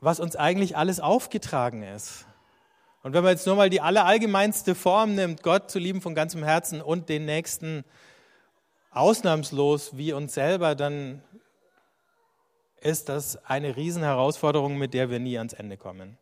was 0.00 0.18
uns 0.18 0.34
eigentlich 0.34 0.76
alles 0.76 0.98
aufgetragen 0.98 1.84
ist. 1.84 2.26
Und 3.04 3.12
wenn 3.12 3.22
man 3.22 3.30
jetzt 3.30 3.46
nur 3.46 3.54
mal 3.54 3.70
die 3.70 3.80
allerallgemeinste 3.80 4.74
Form 4.74 5.14
nimmt, 5.14 5.44
Gott 5.44 5.70
zu 5.70 5.78
lieben 5.78 6.02
von 6.02 6.16
ganzem 6.16 6.42
Herzen 6.42 6.82
und 6.82 7.08
den 7.08 7.26
Nächsten 7.26 7.84
ausnahmslos 8.90 9.96
wie 9.96 10.12
uns 10.12 10.34
selber, 10.34 10.74
dann 10.74 11.22
ist 12.80 13.08
das 13.08 13.36
eine 13.44 13.76
Riesenherausforderung, 13.76 14.76
mit 14.76 14.94
der 14.94 15.10
wir 15.10 15.20
nie 15.20 15.38
ans 15.38 15.52
Ende 15.52 15.76
kommen. 15.76 16.18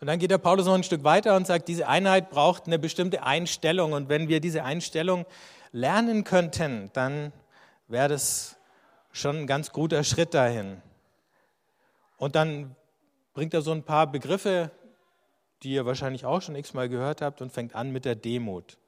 Und 0.00 0.06
dann 0.06 0.18
geht 0.18 0.30
der 0.30 0.38
Paulus 0.38 0.66
noch 0.66 0.74
ein 0.74 0.84
Stück 0.84 1.02
weiter 1.02 1.34
und 1.34 1.46
sagt, 1.46 1.66
diese 1.66 1.88
Einheit 1.88 2.30
braucht 2.30 2.66
eine 2.66 2.78
bestimmte 2.78 3.24
Einstellung. 3.24 3.92
Und 3.92 4.08
wenn 4.08 4.28
wir 4.28 4.40
diese 4.40 4.62
Einstellung 4.62 5.26
lernen 5.72 6.22
könnten, 6.24 6.90
dann 6.92 7.32
wäre 7.88 8.08
das 8.08 8.56
schon 9.10 9.36
ein 9.38 9.46
ganz 9.46 9.72
guter 9.72 10.04
Schritt 10.04 10.34
dahin. 10.34 10.80
Und 12.16 12.36
dann 12.36 12.76
bringt 13.34 13.54
er 13.54 13.62
so 13.62 13.72
ein 13.72 13.82
paar 13.82 14.06
Begriffe, 14.06 14.70
die 15.62 15.72
ihr 15.72 15.86
wahrscheinlich 15.86 16.24
auch 16.24 16.42
schon 16.42 16.54
x-mal 16.54 16.88
gehört 16.88 17.20
habt, 17.20 17.42
und 17.42 17.52
fängt 17.52 17.74
an 17.74 17.90
mit 17.90 18.04
der 18.04 18.14
Demut. 18.14 18.78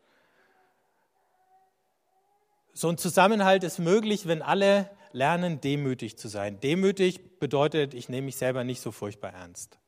So 2.73 2.89
ein 2.89 2.99
Zusammenhalt 2.99 3.65
ist 3.65 3.81
möglich, 3.81 4.29
wenn 4.29 4.43
alle 4.43 4.89
lernen, 5.13 5.61
demütig 5.61 6.17
zu 6.17 6.29
sein. 6.29 6.61
Demütig 6.61 7.41
bedeutet, 7.41 7.95
ich 7.95 8.09
nehme 8.09 8.27
mich 8.27 8.37
selber 8.37 8.63
nicht 8.63 8.81
so 8.81 8.93
furchtbar 8.93 9.33
ernst. 9.33 9.80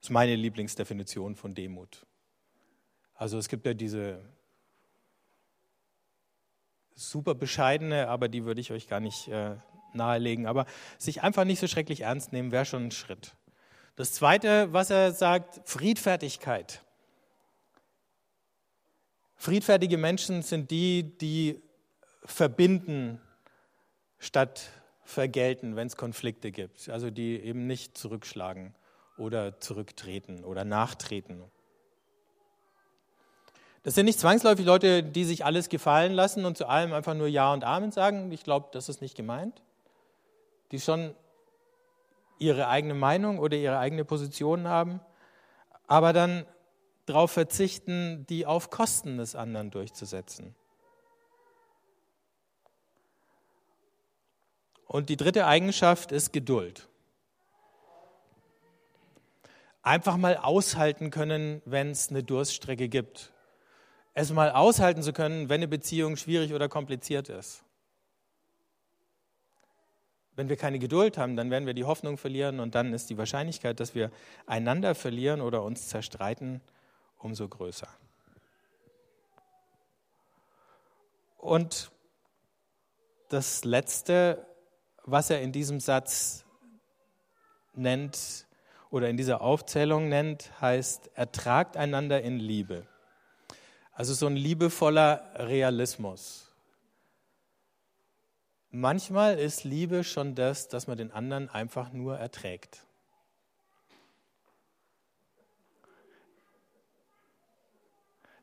Das 0.00 0.08
ist 0.08 0.10
meine 0.10 0.34
Lieblingsdefinition 0.34 1.36
von 1.36 1.54
Demut. 1.54 2.06
Also 3.14 3.36
es 3.36 3.48
gibt 3.48 3.66
ja 3.66 3.74
diese 3.74 4.24
super 6.94 7.34
bescheidene, 7.34 8.08
aber 8.08 8.28
die 8.28 8.46
würde 8.46 8.62
ich 8.62 8.72
euch 8.72 8.88
gar 8.88 9.00
nicht 9.00 9.28
äh, 9.28 9.56
nahelegen. 9.92 10.46
Aber 10.46 10.64
sich 10.96 11.22
einfach 11.22 11.44
nicht 11.44 11.60
so 11.60 11.66
schrecklich 11.66 12.00
ernst 12.00 12.32
nehmen, 12.32 12.50
wäre 12.50 12.64
schon 12.64 12.86
ein 12.86 12.90
Schritt. 12.92 13.36
Das 13.96 14.14
Zweite, 14.14 14.72
was 14.72 14.88
er 14.88 15.12
sagt, 15.12 15.60
Friedfertigkeit. 15.68 16.82
Friedfertige 19.36 19.98
Menschen 19.98 20.40
sind 20.40 20.70
die, 20.70 21.02
die 21.18 21.60
verbinden 22.24 23.20
statt 24.18 24.70
vergelten, 25.02 25.76
wenn 25.76 25.88
es 25.88 25.96
Konflikte 25.96 26.52
gibt. 26.52 26.88
Also 26.88 27.10
die 27.10 27.38
eben 27.38 27.66
nicht 27.66 27.98
zurückschlagen 27.98 28.74
oder 29.20 29.60
zurücktreten 29.60 30.44
oder 30.44 30.64
nachtreten. 30.64 31.44
Das 33.82 33.94
sind 33.94 34.06
nicht 34.06 34.18
zwangsläufig 34.18 34.66
Leute, 34.66 35.02
die 35.02 35.24
sich 35.24 35.44
alles 35.44 35.68
gefallen 35.68 36.12
lassen 36.12 36.44
und 36.44 36.56
zu 36.56 36.66
allem 36.66 36.92
einfach 36.92 37.14
nur 37.14 37.28
Ja 37.28 37.52
und 37.52 37.64
Amen 37.64 37.92
sagen. 37.92 38.30
Ich 38.32 38.44
glaube, 38.44 38.68
das 38.72 38.88
ist 38.88 39.00
nicht 39.00 39.16
gemeint. 39.16 39.62
Die 40.72 40.80
schon 40.80 41.14
ihre 42.38 42.68
eigene 42.68 42.94
Meinung 42.94 43.38
oder 43.38 43.56
ihre 43.56 43.78
eigene 43.78 44.04
Position 44.04 44.68
haben, 44.68 45.00
aber 45.86 46.12
dann 46.12 46.46
darauf 47.06 47.30
verzichten, 47.30 48.26
die 48.28 48.46
auf 48.46 48.70
Kosten 48.70 49.18
des 49.18 49.34
anderen 49.34 49.70
durchzusetzen. 49.70 50.54
Und 54.86 55.08
die 55.08 55.16
dritte 55.16 55.46
Eigenschaft 55.46 56.12
ist 56.12 56.32
Geduld 56.32 56.89
einfach 59.82 60.16
mal 60.16 60.36
aushalten 60.36 61.10
können, 61.10 61.62
wenn 61.64 61.90
es 61.90 62.10
eine 62.10 62.22
Durststrecke 62.22 62.88
gibt. 62.88 63.32
Es 64.12 64.32
mal 64.32 64.50
aushalten 64.50 65.02
zu 65.02 65.12
können, 65.12 65.48
wenn 65.48 65.60
eine 65.60 65.68
Beziehung 65.68 66.16
schwierig 66.16 66.52
oder 66.52 66.68
kompliziert 66.68 67.28
ist. 67.28 67.64
Wenn 70.36 70.48
wir 70.48 70.56
keine 70.56 70.78
Geduld 70.78 71.18
haben, 71.18 71.36
dann 71.36 71.50
werden 71.50 71.66
wir 71.66 71.74
die 71.74 71.84
Hoffnung 71.84 72.16
verlieren 72.16 72.60
und 72.60 72.74
dann 72.74 72.92
ist 72.92 73.10
die 73.10 73.18
Wahrscheinlichkeit, 73.18 73.80
dass 73.80 73.94
wir 73.94 74.10
einander 74.46 74.94
verlieren 74.94 75.40
oder 75.40 75.62
uns 75.62 75.88
zerstreiten, 75.88 76.60
umso 77.18 77.48
größer. 77.48 77.88
Und 81.36 81.90
das 83.28 83.64
Letzte, 83.64 84.46
was 85.04 85.30
er 85.30 85.40
in 85.40 85.52
diesem 85.52 85.80
Satz 85.80 86.44
nennt 87.74 88.46
oder 88.90 89.08
in 89.08 89.16
dieser 89.16 89.40
Aufzählung 89.40 90.08
nennt, 90.08 90.50
heißt, 90.60 91.10
ertragt 91.14 91.76
einander 91.76 92.22
in 92.22 92.38
Liebe. 92.38 92.86
Also 93.92 94.14
so 94.14 94.26
ein 94.26 94.36
liebevoller 94.36 95.30
Realismus. 95.36 96.48
Manchmal 98.70 99.38
ist 99.38 99.64
Liebe 99.64 100.04
schon 100.04 100.34
das, 100.34 100.68
dass 100.68 100.86
man 100.86 100.96
den 100.96 101.12
anderen 101.12 101.48
einfach 101.48 101.92
nur 101.92 102.16
erträgt. 102.16 102.84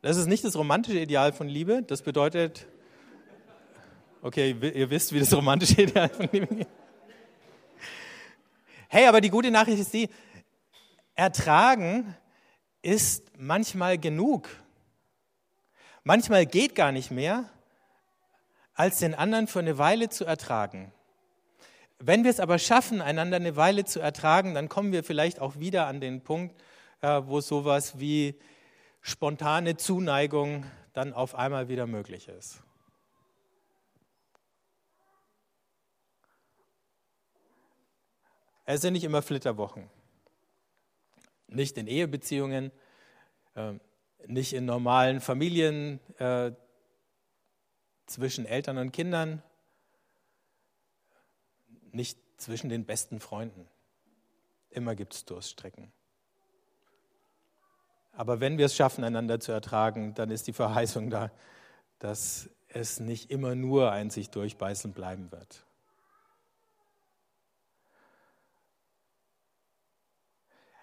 Das 0.01 0.18
ist 0.18 0.27
nicht 0.27 0.44
das 0.44 0.56
romantische 0.56 1.00
Ideal 1.00 1.34
von 1.34 1.48
Liebe. 1.48 1.82
Das 1.82 2.01
bedeutet, 2.01 2.68
okay, 4.22 4.51
ihr 4.51 4.89
wisst, 4.89 5.12
wie 5.12 5.20
das 5.20 5.34
romantische 5.34 5.82
Ideal 5.82 6.10
von 6.10 6.30
Liebe 6.32 6.56
ist. 6.56 6.70
Hey, 8.89 9.06
aber 9.08 9.20
die 9.20 9.30
gute 9.30 9.51
Nachricht 9.51 9.80
ist 9.80 9.94
die, 9.94 10.10
ertragen 11.17 12.15
ist 12.81 13.33
manchmal 13.38 13.97
genug. 13.97 14.50
Manchmal 16.03 16.45
geht 16.45 16.74
gar 16.74 16.93
nicht 16.93 17.12
mehr, 17.12 17.50
als 18.74 19.00
den 19.00 19.13
anderen 19.13 19.47
für 19.47 19.59
eine 19.59 19.77
Weile 19.77 20.07
zu 20.07 20.24
ertragen. 20.24 20.93
Wenn 22.00 22.24
wir 22.24 22.31
es 22.31 22.39
aber 22.39 22.59
schaffen, 22.59 23.01
einander 23.01 23.38
eine 23.38 23.55
Weile 23.55 23.83
zu 23.83 24.00
ertragen, 24.00 24.53
dann 24.53 24.69
kommen 24.69 24.91
wir 24.91 25.03
vielleicht 25.03 25.39
auch 25.39 25.57
wieder 25.59 25.88
an 25.88 26.00
den 26.00 26.21
Punkt, 26.21 26.55
äh, 27.01 27.21
wo 27.25 27.41
sowas 27.41 28.00
wie 28.00 28.39
spontane 29.01 29.77
Zuneigung 29.77 30.63
dann 30.93 31.13
auf 31.13 31.33
einmal 31.33 31.67
wieder 31.67 31.88
möglich 31.88 32.27
ist. 32.27 32.62
Es 38.65 38.81
sind 38.81 38.93
nicht 38.93 39.03
immer 39.03 39.21
Flitterwochen. 39.21 39.89
Nicht 41.48 41.77
in 41.77 41.88
Ehebeziehungen, 41.88 42.72
äh, 43.56 43.74
nicht 44.25 44.54
in 44.54 44.66
normalen 44.66 45.22
Familien 45.22 46.00
äh, 46.18 46.51
zwischen 48.06 48.46
Eltern 48.46 48.77
und 48.77 48.92
Kindern, 48.92 49.44
nicht 51.92 52.20
zwischen 52.38 52.70
den 52.70 52.86
besten 52.86 53.20
Freunden. 53.20 53.68
Immer 54.70 54.96
gibt 54.96 55.13
es 55.13 55.25
Durststrecken. 55.25 55.92
Aber 58.12 58.39
wenn 58.39 58.58
wir 58.58 58.66
es 58.66 58.75
schaffen, 58.75 59.04
einander 59.04 59.39
zu 59.39 59.51
ertragen, 59.51 60.13
dann 60.16 60.32
ist 60.32 60.48
die 60.48 60.54
Verheißung 60.54 61.10
da, 61.10 61.32
dass 62.00 62.50
es 62.68 63.00
nicht 63.00 63.30
immer 63.30 63.56
nur 63.56 63.92
ein 63.92 64.10
sich 64.10 64.30
durchbeißen 64.30 64.92
bleiben 64.94 65.32
wird. 65.32 65.66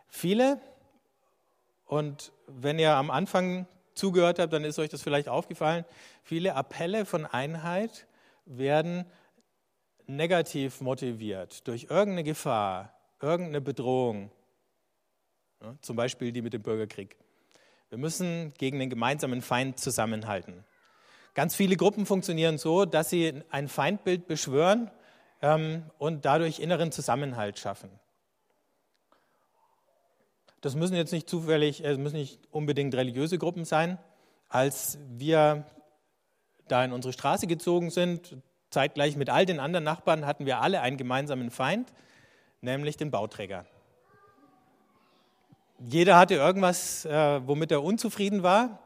Viele, 0.07 0.61
und 1.85 2.33
wenn 2.47 2.79
ihr 2.79 2.95
am 2.95 3.11
Anfang 3.11 3.67
zugehört 3.95 4.39
habt, 4.39 4.53
dann 4.53 4.65
ist 4.65 4.79
euch 4.79 4.91
das 4.91 5.03
vielleicht 5.03 5.29
aufgefallen, 5.29 5.85
viele 6.23 6.55
Appelle 6.55 7.05
von 7.05 7.27
Einheit 7.27 8.07
werden 8.45 9.05
negativ 10.07 10.81
motiviert 10.81 11.67
durch 11.67 11.85
irgendeine 11.85 12.25
Gefahr, 12.25 12.93
irgendeine 13.21 13.61
Bedrohung, 13.61 14.31
ja, 15.63 15.75
zum 15.81 15.97
Beispiel 15.97 16.33
die 16.33 16.43
mit 16.43 16.53
dem 16.53 16.63
Bürgerkrieg. 16.63 17.17
Wir 17.89 17.99
müssen 17.99 18.53
gegen 18.59 18.79
den 18.79 18.91
gemeinsamen 18.91 19.41
Feind 19.41 19.79
zusammenhalten. 19.79 20.65
Ganz 21.35 21.55
viele 21.55 21.77
Gruppen 21.77 22.07
funktionieren 22.07 22.59
so, 22.59 22.85
dass 22.85 23.11
sie 23.11 23.43
ein 23.51 23.69
Feindbild 23.69 24.27
beschwören 24.27 24.91
ähm, 25.43 25.85
und 25.99 26.25
dadurch 26.25 26.61
inneren 26.61 26.93
Zusammenhalt 26.93 27.59
schaffen. 27.59 27.91
Das 30.65 30.75
müssen 30.75 30.97
jetzt 30.97 31.13
nicht 31.13 31.29
zufällig, 31.29 31.85
es 31.85 31.99
müssen 31.99 32.17
nicht 32.17 32.41
unbedingt 32.51 32.95
religiöse 32.95 33.37
Gruppen 33.37 33.67
sein. 33.67 33.99
Als 34.49 34.97
wir 35.11 35.67
da 36.69 36.83
in 36.83 36.93
unsere 36.93 37.13
Straße 37.13 37.47
gezogen 37.47 37.91
sind, 37.91 38.39
zeitgleich 38.71 39.15
mit 39.19 39.29
all 39.29 39.45
den 39.45 39.61
anderen 39.61 39.85
Nachbarn, 39.85 40.25
hatten 40.25 40.47
wir 40.47 40.63
alle 40.63 40.81
einen 40.81 40.97
gemeinsamen 40.97 41.51
Feind, 41.51 41.93
nämlich 42.63 42.97
den 42.97 43.11
Bauträger. 43.11 43.67
Jeder 45.81 46.17
hatte 46.17 46.37
irgendwas, 46.37 47.05
äh, 47.05 47.47
womit 47.47 47.71
er 47.71 47.83
unzufrieden 47.83 48.43
war. 48.43 48.79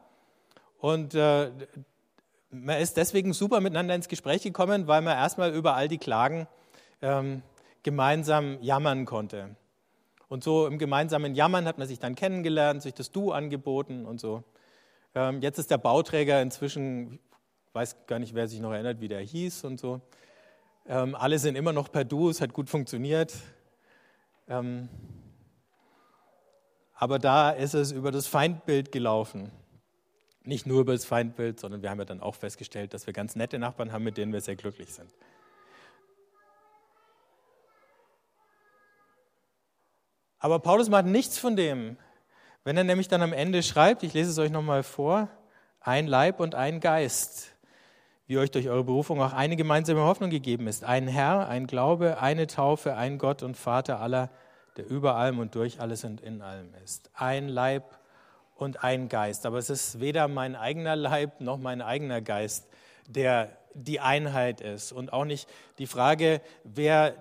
Und 0.79 1.15
äh, 1.15 1.49
man 2.49 2.77
ist 2.81 2.97
deswegen 2.97 3.31
super 3.31 3.61
miteinander 3.61 3.95
ins 3.95 4.09
Gespräch 4.09 4.41
gekommen, 4.41 4.87
weil 4.87 4.99
man 4.99 5.15
erstmal 5.15 5.53
über 5.53 5.75
all 5.75 5.87
die 5.87 5.97
Klagen 5.97 6.45
ähm, 7.01 7.41
gemeinsam 7.83 8.61
jammern 8.61 9.05
konnte. 9.05 9.55
Und 10.29 10.43
so 10.43 10.67
im 10.67 10.77
gemeinsamen 10.77 11.33
Jammern 11.33 11.65
hat 11.65 11.79
man 11.79 11.87
sich 11.87 11.99
dann 11.99 12.15
kennengelernt, 12.15 12.83
sich 12.83 12.93
das 12.93 13.11
Du 13.11 13.31
angeboten 13.31 14.05
und 14.05 14.19
so. 14.19 14.43
Ähm, 15.15 15.41
jetzt 15.41 15.57
ist 15.57 15.71
der 15.71 15.79
Bauträger 15.79 16.41
inzwischen, 16.41 17.15
ich 17.67 17.73
weiß 17.73 18.05
gar 18.05 18.19
nicht, 18.19 18.35
wer 18.35 18.47
sich 18.47 18.59
noch 18.59 18.71
erinnert, 18.71 19.01
wie 19.01 19.07
der 19.07 19.21
hieß 19.21 19.63
und 19.63 19.79
so. 19.79 20.01
Ähm, 20.87 21.15
alle 21.15 21.39
sind 21.39 21.55
immer 21.55 21.73
noch 21.73 21.91
per 21.91 22.05
Du, 22.05 22.29
es 22.29 22.41
hat 22.41 22.53
gut 22.53 22.69
funktioniert. 22.69 23.33
Ähm, 24.47 24.87
aber 26.93 27.17
da 27.17 27.49
ist 27.49 27.73
es 27.73 27.91
über 27.91 28.11
das 28.11 28.27
Feindbild 28.27 28.91
gelaufen. 28.91 29.51
Nicht 30.43 30.67
nur 30.67 30.81
über 30.81 30.93
das 30.93 31.05
Feindbild, 31.05 31.59
sondern 31.59 31.81
wir 31.81 31.89
haben 31.89 31.99
ja 31.99 32.05
dann 32.05 32.21
auch 32.21 32.35
festgestellt, 32.35 32.93
dass 32.93 33.07
wir 33.07 33.13
ganz 33.13 33.35
nette 33.35 33.57
Nachbarn 33.57 33.91
haben, 33.91 34.03
mit 34.03 34.17
denen 34.17 34.31
wir 34.31 34.41
sehr 34.41 34.55
glücklich 34.55 34.93
sind. 34.93 35.09
Aber 40.39 40.59
Paulus 40.59 40.89
macht 40.89 41.05
nichts 41.05 41.37
von 41.37 41.55
dem. 41.55 41.97
Wenn 42.63 42.77
er 42.77 42.83
nämlich 42.83 43.07
dann 43.07 43.21
am 43.21 43.33
Ende 43.33 43.61
schreibt, 43.61 44.03
ich 44.03 44.13
lese 44.13 44.31
es 44.31 44.37
euch 44.37 44.51
nochmal 44.51 44.83
vor, 44.83 45.27
ein 45.81 46.07
Leib 46.07 46.39
und 46.39 46.55
ein 46.55 46.79
Geist, 46.79 47.55
wie 48.27 48.37
euch 48.37 48.51
durch 48.51 48.69
eure 48.69 48.83
Berufung 48.83 49.21
auch 49.21 49.33
eine 49.33 49.55
gemeinsame 49.55 50.01
Hoffnung 50.01 50.29
gegeben 50.29 50.67
ist. 50.67 50.83
Ein 50.83 51.07
Herr, 51.07 51.47
ein 51.47 51.67
Glaube, 51.67 52.21
eine 52.21 52.47
Taufe, 52.47 52.95
ein 52.95 53.17
Gott 53.17 53.43
und 53.43 53.55
Vater 53.55 53.99
aller, 53.99 54.29
der 54.77 54.89
über 54.89 55.15
allem 55.15 55.39
und 55.39 55.55
durch 55.55 55.81
alles 55.81 56.03
und 56.03 56.21
in 56.21 56.41
allem 56.41 56.73
ist. 56.83 57.09
Ein 57.15 57.49
Leib 57.49 57.97
und 58.55 58.83
ein 58.83 59.09
Geist. 59.09 59.45
Aber 59.45 59.57
es 59.57 59.69
ist 59.69 59.99
weder 59.99 60.27
mein 60.27 60.55
eigener 60.55 60.95
Leib 60.95 61.41
noch 61.41 61.57
mein 61.57 61.81
eigener 61.81 62.21
Geist, 62.21 62.67
der 63.07 63.57
die 63.73 63.99
Einheit 63.99 64.61
ist. 64.61 64.91
Und 64.91 65.11
auch 65.11 65.25
nicht 65.25 65.49
die 65.79 65.87
Frage, 65.87 66.41
wer 66.63 67.15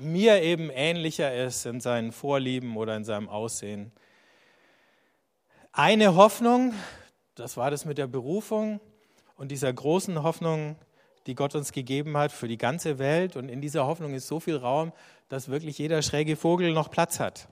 mir 0.00 0.42
eben 0.42 0.70
ähnlicher 0.70 1.34
ist 1.34 1.66
in 1.66 1.80
seinen 1.80 2.12
Vorlieben 2.12 2.76
oder 2.76 2.96
in 2.96 3.04
seinem 3.04 3.28
Aussehen. 3.28 3.92
Eine 5.72 6.14
Hoffnung, 6.14 6.74
das 7.34 7.56
war 7.56 7.70
das 7.70 7.84
mit 7.84 7.98
der 7.98 8.06
Berufung 8.06 8.80
und 9.36 9.50
dieser 9.50 9.72
großen 9.72 10.22
Hoffnung, 10.22 10.76
die 11.26 11.34
Gott 11.34 11.54
uns 11.54 11.72
gegeben 11.72 12.16
hat 12.16 12.32
für 12.32 12.48
die 12.48 12.58
ganze 12.58 12.98
Welt. 12.98 13.36
Und 13.36 13.48
in 13.48 13.60
dieser 13.60 13.86
Hoffnung 13.86 14.14
ist 14.14 14.26
so 14.26 14.40
viel 14.40 14.56
Raum, 14.56 14.92
dass 15.28 15.48
wirklich 15.48 15.78
jeder 15.78 16.02
schräge 16.02 16.36
Vogel 16.36 16.72
noch 16.72 16.90
Platz 16.90 17.20
hat. 17.20 17.48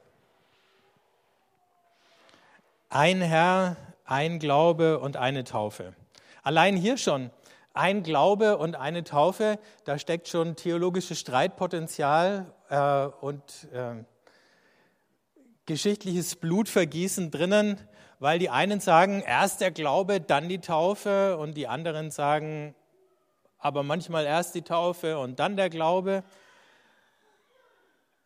Ein 2.88 3.20
Herr, 3.20 3.76
ein 4.04 4.38
Glaube 4.38 4.98
und 4.98 5.16
eine 5.16 5.44
Taufe. 5.44 5.94
Allein 6.42 6.76
hier 6.76 6.96
schon 6.96 7.30
ein 7.76 8.02
Glaube 8.02 8.58
und 8.58 8.76
eine 8.76 9.04
Taufe, 9.04 9.58
da 9.84 9.98
steckt 9.98 10.28
schon 10.28 10.56
theologisches 10.56 11.20
Streitpotenzial 11.20 12.52
äh, 12.68 13.06
und 13.24 13.68
äh, 13.72 14.04
geschichtliches 15.66 16.36
Blutvergießen 16.36 17.30
drinnen, 17.30 17.80
weil 18.18 18.38
die 18.38 18.50
einen 18.50 18.80
sagen, 18.80 19.22
erst 19.26 19.60
der 19.60 19.70
Glaube, 19.70 20.20
dann 20.20 20.48
die 20.48 20.60
Taufe 20.60 21.36
und 21.36 21.56
die 21.56 21.68
anderen 21.68 22.10
sagen, 22.10 22.74
aber 23.58 23.82
manchmal 23.82 24.24
erst 24.24 24.54
die 24.54 24.62
Taufe 24.62 25.18
und 25.18 25.38
dann 25.38 25.56
der 25.56 25.70
Glaube. 25.70 26.24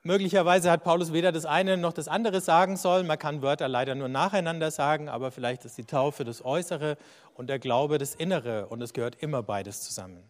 Möglicherweise 0.03 0.71
hat 0.71 0.83
Paulus 0.83 1.13
weder 1.13 1.31
das 1.31 1.45
eine 1.45 1.77
noch 1.77 1.93
das 1.93 2.09
andere 2.09 2.41
sagen 2.41 2.79
sollen. 2.79 3.07
Man 3.07 3.19
kann 3.19 3.43
Wörter 3.43 3.69
leider 3.69 3.95
nur 3.95 4.09
nacheinander 4.09 4.71
sagen, 4.71 5.11
aber 5.11 5.31
vielleicht 5.31 5.67
ist 5.67 5.77
die 5.77 5.85
Taufe 5.85 6.25
das 6.25 6.43
Äußere 6.43 6.97
und 7.35 7.49
der 7.49 7.59
Glaube 7.59 7.99
das 7.99 8.15
Innere 8.15 8.67
und 8.69 8.81
es 8.81 8.95
gehört 8.95 9.17
immer 9.17 9.43
beides 9.43 9.83
zusammen. 9.83 10.23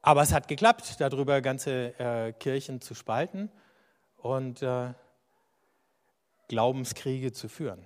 Aber 0.00 0.22
es 0.22 0.32
hat 0.32 0.46
geklappt, 0.46 1.00
darüber 1.00 1.40
ganze 1.40 1.98
äh, 1.98 2.32
Kirchen 2.32 2.80
zu 2.80 2.94
spalten 2.94 3.50
und 4.18 4.62
äh, 4.62 4.92
Glaubenskriege 6.46 7.32
zu 7.32 7.48
führen. 7.48 7.84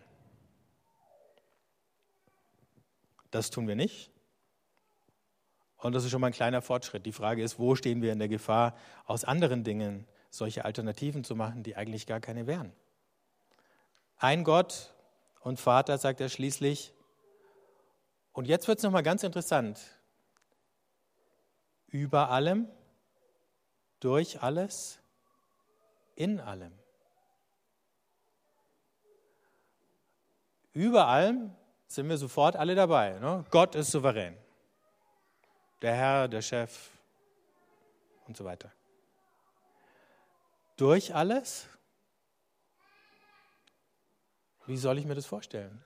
Das 3.30 3.48
tun 3.48 3.66
wir 3.66 3.76
nicht. 3.76 4.10
Und 5.80 5.94
das 5.94 6.04
ist 6.04 6.10
schon 6.10 6.20
mal 6.20 6.28
ein 6.28 6.32
kleiner 6.32 6.62
Fortschritt. 6.62 7.06
Die 7.06 7.12
Frage 7.12 7.42
ist, 7.42 7.58
wo 7.58 7.74
stehen 7.74 8.02
wir 8.02 8.12
in 8.12 8.18
der 8.18 8.28
Gefahr, 8.28 8.76
aus 9.06 9.24
anderen 9.24 9.64
Dingen 9.64 10.06
solche 10.28 10.64
Alternativen 10.64 11.24
zu 11.24 11.34
machen, 11.34 11.62
die 11.62 11.76
eigentlich 11.76 12.06
gar 12.06 12.20
keine 12.20 12.46
wären. 12.46 12.72
Ein 14.18 14.44
Gott 14.44 14.92
und 15.40 15.58
Vater, 15.58 15.96
sagt 15.96 16.20
er 16.20 16.28
schließlich. 16.28 16.92
Und 18.32 18.46
jetzt 18.46 18.68
wird 18.68 18.78
es 18.78 18.84
nochmal 18.84 19.02
ganz 19.02 19.22
interessant. 19.22 19.80
über 21.88 22.30
allem, 22.30 22.68
durch 23.98 24.42
alles, 24.42 25.00
in 26.14 26.38
allem. 26.38 26.72
Über 30.72 31.06
allem 31.06 31.52
sind 31.88 32.08
wir 32.08 32.16
sofort 32.16 32.54
alle 32.54 32.76
dabei. 32.76 33.18
Ne? 33.18 33.44
Gott 33.50 33.74
ist 33.74 33.90
souverän. 33.90 34.36
Der 35.82 35.94
Herr, 35.94 36.28
der 36.28 36.42
Chef 36.42 36.90
und 38.26 38.36
so 38.36 38.44
weiter. 38.44 38.70
Durch 40.76 41.14
alles? 41.14 41.66
Wie 44.66 44.76
soll 44.76 44.98
ich 44.98 45.04
mir 45.04 45.14
das 45.14 45.26
vorstellen? 45.26 45.84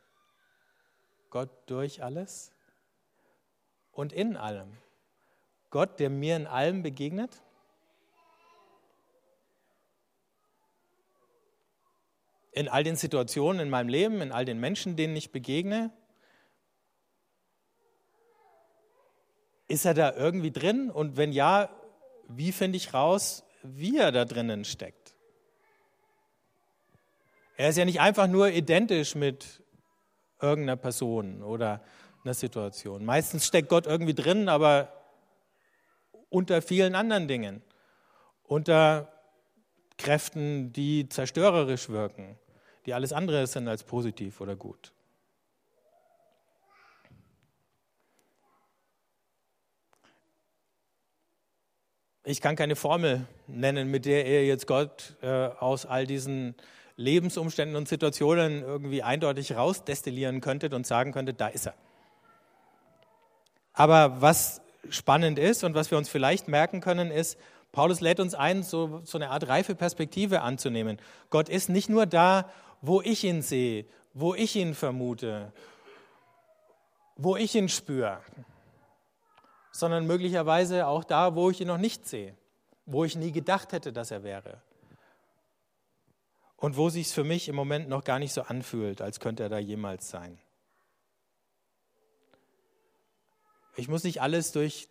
Gott 1.30 1.50
durch 1.66 2.02
alles 2.02 2.52
und 3.92 4.12
in 4.12 4.36
allem. 4.36 4.76
Gott, 5.70 5.98
der 5.98 6.10
mir 6.10 6.36
in 6.36 6.46
allem 6.46 6.82
begegnet? 6.82 7.42
In 12.52 12.68
all 12.68 12.84
den 12.84 12.94
Situationen 12.94 13.60
in 13.60 13.70
meinem 13.70 13.88
Leben, 13.88 14.20
in 14.20 14.30
all 14.30 14.44
den 14.44 14.60
Menschen, 14.60 14.94
denen 14.94 15.16
ich 15.16 15.32
begegne? 15.32 15.90
Ist 19.74 19.86
er 19.86 19.94
da 19.94 20.14
irgendwie 20.14 20.52
drin? 20.52 20.88
Und 20.88 21.16
wenn 21.16 21.32
ja, 21.32 21.68
wie 22.28 22.52
finde 22.52 22.76
ich 22.76 22.94
raus, 22.94 23.42
wie 23.64 23.98
er 23.98 24.12
da 24.12 24.24
drinnen 24.24 24.64
steckt? 24.64 25.16
Er 27.56 27.70
ist 27.70 27.76
ja 27.76 27.84
nicht 27.84 28.00
einfach 28.00 28.28
nur 28.28 28.50
identisch 28.50 29.16
mit 29.16 29.64
irgendeiner 30.40 30.76
Person 30.76 31.42
oder 31.42 31.82
einer 32.22 32.34
Situation. 32.34 33.04
Meistens 33.04 33.46
steckt 33.46 33.68
Gott 33.68 33.86
irgendwie 33.88 34.14
drin, 34.14 34.48
aber 34.48 34.92
unter 36.28 36.62
vielen 36.62 36.94
anderen 36.94 37.26
Dingen. 37.26 37.60
Unter 38.44 39.12
Kräften, 39.98 40.72
die 40.72 41.08
zerstörerisch 41.08 41.88
wirken, 41.88 42.38
die 42.86 42.94
alles 42.94 43.12
andere 43.12 43.48
sind 43.48 43.66
als 43.66 43.82
positiv 43.82 44.40
oder 44.40 44.54
gut. 44.54 44.92
Ich 52.26 52.40
kann 52.40 52.56
keine 52.56 52.74
Formel 52.74 53.26
nennen, 53.46 53.90
mit 53.90 54.06
der 54.06 54.26
ihr 54.26 54.46
jetzt 54.46 54.66
Gott 54.66 55.14
äh, 55.20 55.28
aus 55.28 55.84
all 55.84 56.06
diesen 56.06 56.54
Lebensumständen 56.96 57.76
und 57.76 57.86
Situationen 57.86 58.62
irgendwie 58.62 59.02
eindeutig 59.02 59.54
rausdestillieren 59.56 60.40
könntet 60.40 60.72
und 60.72 60.86
sagen 60.86 61.12
könntet, 61.12 61.38
da 61.38 61.48
ist 61.48 61.66
er. 61.66 61.74
Aber 63.74 64.22
was 64.22 64.62
spannend 64.88 65.38
ist 65.38 65.64
und 65.64 65.74
was 65.74 65.90
wir 65.90 65.98
uns 65.98 66.08
vielleicht 66.08 66.48
merken 66.48 66.80
können, 66.80 67.10
ist, 67.10 67.38
Paulus 67.72 68.00
lädt 68.00 68.20
uns 68.20 68.34
ein, 68.34 68.62
so, 68.62 69.02
so 69.04 69.18
eine 69.18 69.28
Art 69.28 69.48
reife 69.48 69.74
Perspektive 69.74 70.40
anzunehmen. 70.40 70.98
Gott 71.28 71.50
ist 71.50 71.68
nicht 71.68 71.90
nur 71.90 72.06
da, 72.06 72.48
wo 72.80 73.02
ich 73.02 73.24
ihn 73.24 73.42
sehe, 73.42 73.84
wo 74.14 74.34
ich 74.34 74.56
ihn 74.56 74.74
vermute, 74.74 75.52
wo 77.16 77.36
ich 77.36 77.54
ihn 77.54 77.68
spüre, 77.68 78.20
sondern 79.74 80.06
möglicherweise 80.06 80.86
auch 80.86 81.02
da, 81.02 81.34
wo 81.34 81.50
ich 81.50 81.60
ihn 81.60 81.66
noch 81.66 81.78
nicht 81.78 82.06
sehe, 82.06 82.36
wo 82.86 83.04
ich 83.04 83.16
nie 83.16 83.32
gedacht 83.32 83.72
hätte, 83.72 83.92
dass 83.92 84.12
er 84.12 84.22
wäre. 84.22 84.62
Und 86.56 86.76
wo 86.76 86.90
sich 86.90 87.08
es 87.08 87.12
für 87.12 87.24
mich 87.24 87.48
im 87.48 87.56
Moment 87.56 87.88
noch 87.88 88.04
gar 88.04 88.20
nicht 88.20 88.32
so 88.32 88.42
anfühlt, 88.42 89.02
als 89.02 89.18
könnte 89.18 89.42
er 89.42 89.48
da 89.48 89.58
jemals 89.58 90.08
sein. 90.08 90.38
Ich 93.74 93.88
muss 93.88 94.04
nicht 94.04 94.22
alles 94.22 94.52
durch 94.52 94.88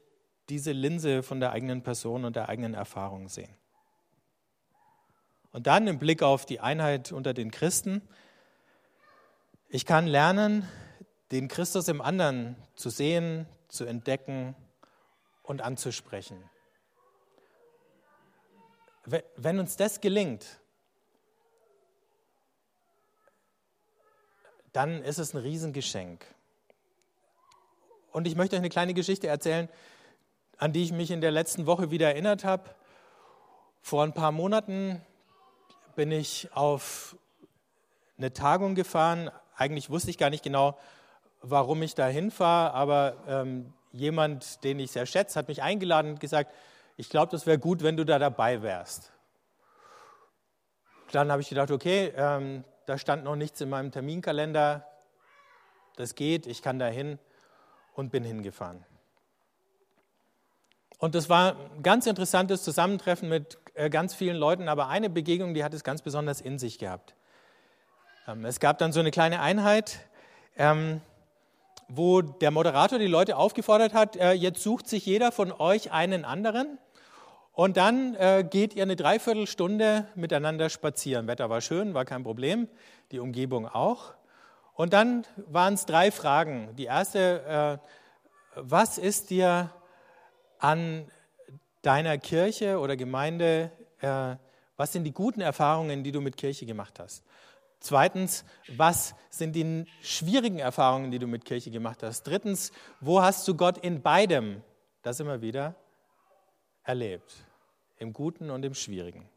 diese 0.49 0.73
Linse 0.73 1.23
von 1.23 1.39
der 1.39 1.53
eigenen 1.53 1.81
Person 1.81 2.25
und 2.25 2.35
der 2.35 2.49
eigenen 2.49 2.73
Erfahrung 2.73 3.29
sehen. 3.29 3.55
Und 5.53 5.65
dann 5.65 5.87
im 5.87 5.97
Blick 5.97 6.21
auf 6.21 6.45
die 6.45 6.59
Einheit 6.59 7.13
unter 7.13 7.33
den 7.33 7.51
Christen. 7.51 8.01
Ich 9.69 9.85
kann 9.85 10.07
lernen, 10.07 10.67
den 11.31 11.47
Christus 11.47 11.87
im 11.87 12.01
anderen 12.01 12.57
zu 12.75 12.89
sehen, 12.89 13.47
zu 13.69 13.85
entdecken 13.85 14.55
und 15.43 15.61
anzusprechen. 15.61 16.49
Wenn 19.35 19.59
uns 19.59 19.75
das 19.75 20.01
gelingt, 20.01 20.59
dann 24.71 25.03
ist 25.03 25.19
es 25.19 25.33
ein 25.33 25.41
Riesengeschenk. 25.41 26.25
Und 28.11 28.27
ich 28.27 28.35
möchte 28.35 28.55
euch 28.55 28.61
eine 28.61 28.69
kleine 28.69 28.93
Geschichte 28.93 29.27
erzählen, 29.27 29.69
an 30.57 30.71
die 30.71 30.83
ich 30.83 30.91
mich 30.91 31.11
in 31.11 31.21
der 31.21 31.31
letzten 31.31 31.65
Woche 31.65 31.91
wieder 31.91 32.07
erinnert 32.07 32.43
habe. 32.43 32.73
Vor 33.81 34.03
ein 34.03 34.13
paar 34.13 34.31
Monaten 34.31 35.01
bin 35.95 36.11
ich 36.11 36.49
auf 36.53 37.17
eine 38.17 38.31
Tagung 38.33 38.75
gefahren. 38.75 39.29
Eigentlich 39.55 39.89
wusste 39.89 40.09
ich 40.09 40.17
gar 40.17 40.29
nicht 40.29 40.43
genau, 40.43 40.77
warum 41.41 41.81
ich 41.83 41.95
da 41.95 42.07
hinfahre, 42.07 42.73
aber 42.73 43.17
ähm, 43.27 43.73
jemand, 43.93 44.63
den 44.63 44.79
ich 44.79 44.91
sehr 44.91 45.05
schätze, 45.05 45.39
hat 45.39 45.47
mich 45.47 45.63
eingeladen 45.63 46.11
und 46.11 46.19
gesagt, 46.19 46.53
ich 46.97 47.09
glaube, 47.09 47.31
das 47.31 47.45
wäre 47.45 47.57
gut, 47.57 47.81
wenn 47.83 47.95
du 47.95 48.03
da 48.03 48.19
dabei 48.19 48.61
wärst. 48.61 49.11
Dann 51.11 51.31
habe 51.31 51.41
ich 51.41 51.49
gedacht, 51.49 51.71
okay, 51.71 52.11
ähm, 52.15 52.63
da 52.85 52.97
stand 52.97 53.23
noch 53.23 53.35
nichts 53.35 53.61
in 53.61 53.69
meinem 53.69 53.91
Terminkalender, 53.91 54.85
das 55.95 56.15
geht, 56.15 56.47
ich 56.47 56.61
kann 56.61 56.79
da 56.79 56.87
hin 56.87 57.19
und 57.93 58.11
bin 58.11 58.23
hingefahren. 58.23 58.83
Und 60.97 61.15
das 61.15 61.29
war 61.29 61.55
ein 61.75 61.83
ganz 61.83 62.07
interessantes 62.07 62.63
Zusammentreffen 62.63 63.29
mit 63.29 63.57
äh, 63.75 63.89
ganz 63.89 64.15
vielen 64.15 64.37
Leuten, 64.37 64.67
aber 64.67 64.87
eine 64.87 65.09
Begegnung, 65.09 65.53
die 65.53 65.63
hat 65.63 65.73
es 65.73 65.83
ganz 65.83 66.01
besonders 66.01 66.41
in 66.41 66.57
sich 66.57 66.79
gehabt. 66.79 67.13
Ähm, 68.27 68.45
es 68.45 68.59
gab 68.59 68.77
dann 68.77 68.91
so 68.91 68.99
eine 68.99 69.11
kleine 69.11 69.41
Einheit, 69.41 69.99
ähm, 70.57 71.01
wo 71.95 72.21
der 72.21 72.51
Moderator 72.51 72.99
die 72.99 73.07
Leute 73.07 73.37
aufgefordert 73.37 73.93
hat, 73.93 74.15
äh, 74.15 74.31
jetzt 74.31 74.61
sucht 74.61 74.87
sich 74.87 75.05
jeder 75.05 75.31
von 75.31 75.51
euch 75.51 75.91
einen 75.91 76.25
anderen 76.25 76.79
und 77.53 77.77
dann 77.77 78.15
äh, 78.15 78.43
geht 78.49 78.73
ihr 78.73 78.83
eine 78.83 78.95
Dreiviertelstunde 78.95 80.07
miteinander 80.15 80.69
spazieren. 80.69 81.27
Wetter 81.27 81.49
war 81.49 81.61
schön, 81.61 81.93
war 81.93 82.03
kein 82.03 82.23
Problem, 82.23 82.67
die 83.11 83.19
Umgebung 83.19 83.67
auch. 83.67 84.13
Und 84.73 84.93
dann 84.93 85.25
waren 85.35 85.75
es 85.75 85.85
drei 85.85 86.09
Fragen. 86.09 86.75
Die 86.77 86.85
erste, 86.85 87.79
äh, 87.83 87.87
was 88.55 88.97
ist 88.97 89.29
dir 89.29 89.69
an 90.57 91.05
deiner 91.83 92.17
Kirche 92.17 92.79
oder 92.79 92.95
Gemeinde, 92.95 93.71
äh, 93.99 94.35
was 94.75 94.91
sind 94.91 95.03
die 95.03 95.13
guten 95.13 95.41
Erfahrungen, 95.41 96.03
die 96.03 96.11
du 96.11 96.21
mit 96.21 96.37
Kirche 96.37 96.65
gemacht 96.65 96.99
hast? 96.99 97.23
Zweitens, 97.83 98.45
was 98.69 99.13
sind 99.29 99.57
die 99.57 99.85
schwierigen 100.01 100.59
Erfahrungen, 100.59 101.11
die 101.11 101.19
du 101.19 101.27
mit 101.27 101.43
Kirche 101.43 101.69
gemacht 101.69 102.01
hast? 102.01 102.23
Drittens, 102.23 102.71
wo 103.01 103.21
hast 103.21 103.45
du 103.45 103.57
Gott 103.57 103.77
in 103.77 104.01
beidem, 104.01 104.63
das 105.01 105.19
immer 105.19 105.41
wieder, 105.41 105.75
erlebt? 106.83 107.33
Im 107.97 108.13
Guten 108.13 108.51
und 108.51 108.63
im 108.63 108.73
Schwierigen. 108.73 109.27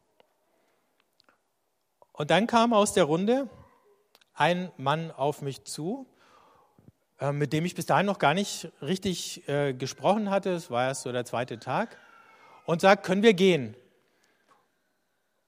Und 2.13 2.31
dann 2.31 2.47
kam 2.47 2.71
aus 2.71 2.93
der 2.93 3.03
Runde 3.03 3.49
ein 4.33 4.71
Mann 4.77 5.11
auf 5.11 5.41
mich 5.41 5.65
zu, 5.65 6.07
äh, 7.19 7.33
mit 7.33 7.51
dem 7.51 7.65
ich 7.65 7.75
bis 7.75 7.85
dahin 7.85 8.05
noch 8.05 8.17
gar 8.17 8.33
nicht 8.33 8.71
richtig 8.81 9.45
äh, 9.49 9.73
gesprochen 9.73 10.29
hatte, 10.29 10.51
es 10.51 10.71
war 10.71 10.87
erst 10.87 11.01
so 11.01 11.11
der 11.11 11.25
zweite 11.25 11.59
Tag, 11.59 11.99
und 12.63 12.79
sagt, 12.79 13.05
können 13.05 13.23
wir 13.23 13.33
gehen? 13.33 13.75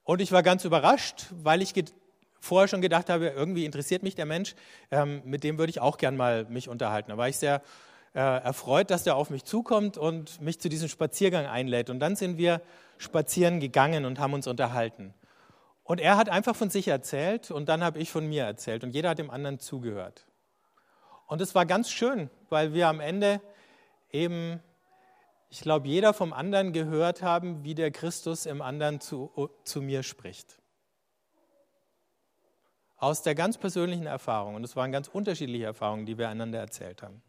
Und 0.04 0.20
ich 0.20 0.32
war 0.32 0.42
ganz 0.42 0.66
überrascht, 0.66 1.28
weil 1.30 1.62
ich 1.62 1.72
vorher 2.40 2.68
schon 2.68 2.80
gedacht 2.80 3.10
habe, 3.10 3.28
irgendwie 3.28 3.64
interessiert 3.64 4.02
mich 4.02 4.14
der 4.14 4.26
Mensch, 4.26 4.54
ähm, 4.90 5.22
mit 5.24 5.44
dem 5.44 5.58
würde 5.58 5.70
ich 5.70 5.80
auch 5.80 5.98
gern 5.98 6.16
mal 6.16 6.46
mich 6.46 6.68
unterhalten. 6.68 7.10
Da 7.10 7.16
war 7.16 7.28
ich 7.28 7.36
sehr 7.36 7.62
äh, 8.14 8.18
erfreut, 8.18 8.90
dass 8.90 9.04
der 9.04 9.16
auf 9.16 9.30
mich 9.30 9.44
zukommt 9.44 9.96
und 9.96 10.40
mich 10.40 10.60
zu 10.60 10.68
diesem 10.68 10.88
Spaziergang 10.88 11.46
einlädt. 11.46 11.90
Und 11.90 12.00
dann 12.00 12.16
sind 12.16 12.38
wir 12.38 12.60
spazieren 12.98 13.60
gegangen 13.60 14.04
und 14.04 14.18
haben 14.18 14.34
uns 14.34 14.46
unterhalten. 14.46 15.14
Und 15.84 16.00
er 16.00 16.16
hat 16.16 16.28
einfach 16.28 16.54
von 16.54 16.70
sich 16.70 16.88
erzählt 16.88 17.50
und 17.50 17.68
dann 17.68 17.82
habe 17.82 17.98
ich 17.98 18.10
von 18.10 18.26
mir 18.26 18.44
erzählt 18.44 18.84
und 18.84 18.94
jeder 18.94 19.10
hat 19.10 19.18
dem 19.18 19.30
anderen 19.30 19.58
zugehört. 19.58 20.26
Und 21.26 21.40
es 21.40 21.54
war 21.54 21.66
ganz 21.66 21.90
schön, 21.90 22.30
weil 22.48 22.74
wir 22.74 22.88
am 22.88 23.00
Ende 23.00 23.40
eben, 24.12 24.60
ich 25.48 25.60
glaube, 25.60 25.88
jeder 25.88 26.12
vom 26.12 26.32
anderen 26.32 26.72
gehört 26.72 27.22
haben, 27.22 27.64
wie 27.64 27.74
der 27.74 27.90
Christus 27.90 28.46
im 28.46 28.62
anderen 28.62 29.00
zu, 29.00 29.50
zu 29.64 29.82
mir 29.82 30.02
spricht. 30.02 30.59
Aus 33.00 33.22
der 33.22 33.34
ganz 33.34 33.58
persönlichen 33.58 34.06
Erfahrung. 34.06 34.54
Und 34.54 34.62
es 34.62 34.76
waren 34.76 34.92
ganz 34.92 35.08
unterschiedliche 35.08 35.64
Erfahrungen, 35.64 36.06
die 36.06 36.18
wir 36.18 36.28
einander 36.28 36.60
erzählt 36.60 37.02
haben. 37.02 37.22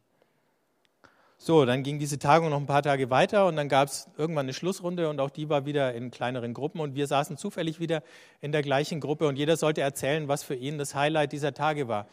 So, 1.37 1.65
dann 1.65 1.81
ging 1.81 1.97
diese 1.97 2.19
Tagung 2.19 2.51
noch 2.51 2.59
ein 2.59 2.67
paar 2.67 2.83
Tage 2.83 3.09
weiter 3.09 3.47
und 3.47 3.55
dann 3.55 3.67
gab 3.67 3.87
es 3.87 4.07
irgendwann 4.15 4.45
eine 4.45 4.53
Schlussrunde 4.53 5.09
und 5.09 5.19
auch 5.19 5.31
die 5.31 5.49
war 5.49 5.65
wieder 5.65 5.95
in 5.95 6.11
kleineren 6.11 6.53
Gruppen 6.53 6.79
und 6.79 6.93
wir 6.93 7.07
saßen 7.07 7.35
zufällig 7.35 7.79
wieder 7.79 8.03
in 8.41 8.51
der 8.51 8.61
gleichen 8.61 8.99
Gruppe 8.99 9.27
und 9.27 9.37
jeder 9.37 9.57
sollte 9.57 9.81
erzählen, 9.81 10.27
was 10.27 10.43
für 10.43 10.53
ihn 10.53 10.77
das 10.77 10.93
Highlight 10.93 11.31
dieser 11.31 11.55
Tage 11.55 11.87
war. 11.87 12.07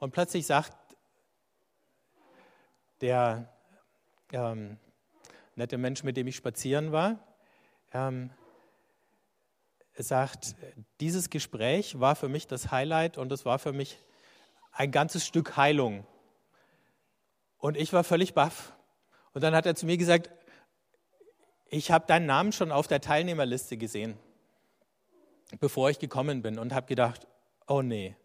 Und 0.00 0.10
plötzlich 0.10 0.46
sagt 0.46 0.76
der, 3.02 3.52
ähm, 4.32 4.78
nette 5.54 5.78
Mensch, 5.78 6.02
mit 6.02 6.16
dem 6.16 6.26
ich 6.26 6.34
spazieren 6.34 6.90
war, 6.90 7.20
ähm, 7.92 8.30
sagt, 10.02 10.56
dieses 11.00 11.30
Gespräch 11.30 11.98
war 12.00 12.16
für 12.16 12.28
mich 12.28 12.46
das 12.46 12.70
Highlight 12.70 13.18
und 13.18 13.32
es 13.32 13.44
war 13.44 13.58
für 13.58 13.72
mich 13.72 13.98
ein 14.72 14.90
ganzes 14.90 15.26
Stück 15.26 15.56
Heilung. 15.56 16.06
Und 17.58 17.76
ich 17.76 17.92
war 17.92 18.04
völlig 18.04 18.34
baff. 18.34 18.74
Und 19.34 19.42
dann 19.42 19.54
hat 19.54 19.66
er 19.66 19.74
zu 19.74 19.86
mir 19.86 19.96
gesagt, 19.96 20.30
ich 21.66 21.90
habe 21.90 22.06
deinen 22.06 22.26
Namen 22.26 22.52
schon 22.52 22.70
auf 22.70 22.86
der 22.86 23.00
Teilnehmerliste 23.00 23.76
gesehen, 23.76 24.18
bevor 25.60 25.88
ich 25.88 25.98
gekommen 25.98 26.42
bin 26.42 26.58
und 26.58 26.74
habe 26.74 26.86
gedacht, 26.86 27.26
oh 27.66 27.82
nee. 27.82 28.16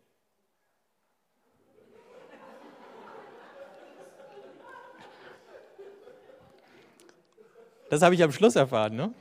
Das 7.89 8.01
habe 8.01 8.15
ich 8.15 8.23
am 8.23 8.31
Schluss 8.33 8.55
erfahren. 8.55 8.95
Ne? 8.95 9.13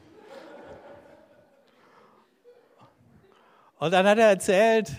Und 3.79 3.91
dann 3.91 4.07
hat 4.07 4.17
er 4.19 4.29
erzählt, 4.29 4.91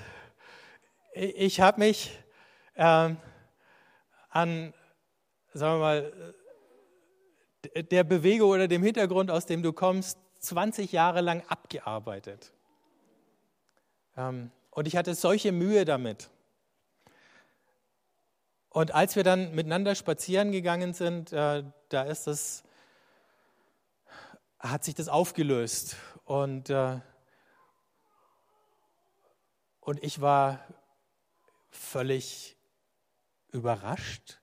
ich 1.14 1.60
habe 1.60 1.80
mich 1.80 2.12
ähm, 2.76 3.18
an, 4.30 4.74
sagen 5.54 5.76
wir 5.76 5.80
mal, 5.80 6.34
der 7.76 8.04
Bewegung 8.04 8.52
oder 8.52 8.68
dem 8.68 8.84
Hintergrund, 8.84 9.32
aus 9.32 9.48
dem 9.48 9.64
du 9.64 9.74
kommst, 9.74 10.20
20 10.40 10.92
Jahre 10.92 11.22
lang 11.22 11.42
abgearbeitet. 11.48 12.54
Ähm, 14.16 14.52
und 14.70 14.88
ich 14.88 14.96
hatte 14.96 15.16
solche 15.16 15.52
Mühe 15.52 15.84
damit. 15.84 16.30
Und 18.70 18.94
als 18.94 19.16
wir 19.16 19.24
dann 19.24 19.56
miteinander 19.56 19.96
spazieren 19.96 20.52
gegangen 20.52 20.94
sind, 20.94 21.34
äh, 21.34 21.64
da 21.90 22.04
ist 22.04 22.28
das, 22.28 22.64
hat 24.60 24.84
sich 24.84 24.94
das 24.94 25.08
aufgelöst. 25.08 25.96
Und, 26.26 26.70
äh, 26.70 27.00
und 29.88 30.04
ich 30.04 30.20
war 30.20 30.60
völlig 31.70 32.58
überrascht, 33.54 34.42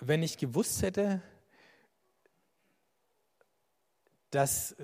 wenn 0.00 0.24
ich 0.24 0.36
gewusst 0.36 0.82
hätte, 0.82 1.22
dass 4.30 4.74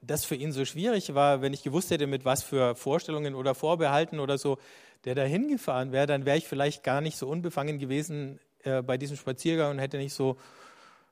das 0.00 0.24
für 0.24 0.36
ihn 0.36 0.52
so 0.52 0.64
schwierig 0.64 1.12
war, 1.16 1.42
wenn 1.42 1.52
ich 1.52 1.64
gewusst 1.64 1.90
hätte, 1.90 2.06
mit 2.06 2.24
was 2.24 2.44
für 2.44 2.76
Vorstellungen 2.76 3.34
oder 3.34 3.56
Vorbehalten 3.56 4.20
oder 4.20 4.38
so 4.38 4.58
der 5.04 5.16
da 5.16 5.24
hingefahren 5.24 5.90
wäre, 5.90 6.06
dann 6.06 6.24
wäre 6.24 6.38
ich 6.38 6.46
vielleicht 6.46 6.84
gar 6.84 7.00
nicht 7.00 7.16
so 7.16 7.28
unbefangen 7.28 7.80
gewesen 7.80 8.38
äh, 8.62 8.80
bei 8.82 8.96
diesem 8.96 9.16
Spaziergang 9.16 9.72
und 9.72 9.78
hätte 9.80 9.98
nicht 9.98 10.14
so 10.14 10.36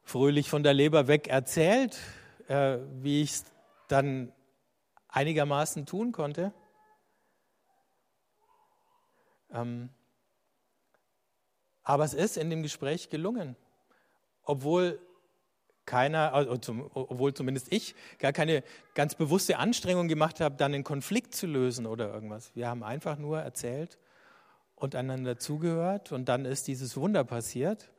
fröhlich 0.05 0.51
von 0.51 0.62
der 0.62 0.75
Leber 0.75 1.09
weg 1.09 1.27
erzählt, 1.27 1.99
äh, 2.47 2.79
wie 3.03 3.23
ich 3.23 3.31
es 3.31 3.45
dann 3.88 4.33
einigermaßen 5.14 5.87
tun 5.87 6.12
konnte. 6.12 6.53
Ähm, 9.53 9.90
aber 11.85 12.05
es 12.05 12.14
ist 12.14 12.37
in 12.37 12.50
dem 12.50 12.62
Gespräch 12.62 13.11
gelungen, 13.11 13.57
obwohl 14.42 14.98
keiner, 15.87 16.33
also 16.33 16.57
zum, 16.57 16.90
obwohl 16.94 17.35
zumindest 17.35 17.72
ich 17.72 17.94
gar 18.18 18.33
keine 18.33 18.64
ganz 18.94 19.14
bewusste 19.14 19.59
Anstrengung 19.59 20.09
gemacht 20.09 20.40
habe, 20.40 20.57
dann 20.57 20.74
einen 20.74 20.83
Konflikt 20.83 21.35
zu 21.35 21.46
lösen 21.46 21.87
oder 21.87 22.12
irgendwas. 22.12 22.50
Wir 22.57 22.68
haben 22.68 22.83
einfach 22.83 23.18
nur 23.18 23.40
erzählt 23.40 23.98
und 24.74 24.94
einander 24.94 25.38
zugehört 25.38 26.11
und 26.11 26.29
dann 26.29 26.46
ist 26.46 26.66
dieses 26.66 26.96
Wunder 26.96 27.22
passiert. 27.22 27.90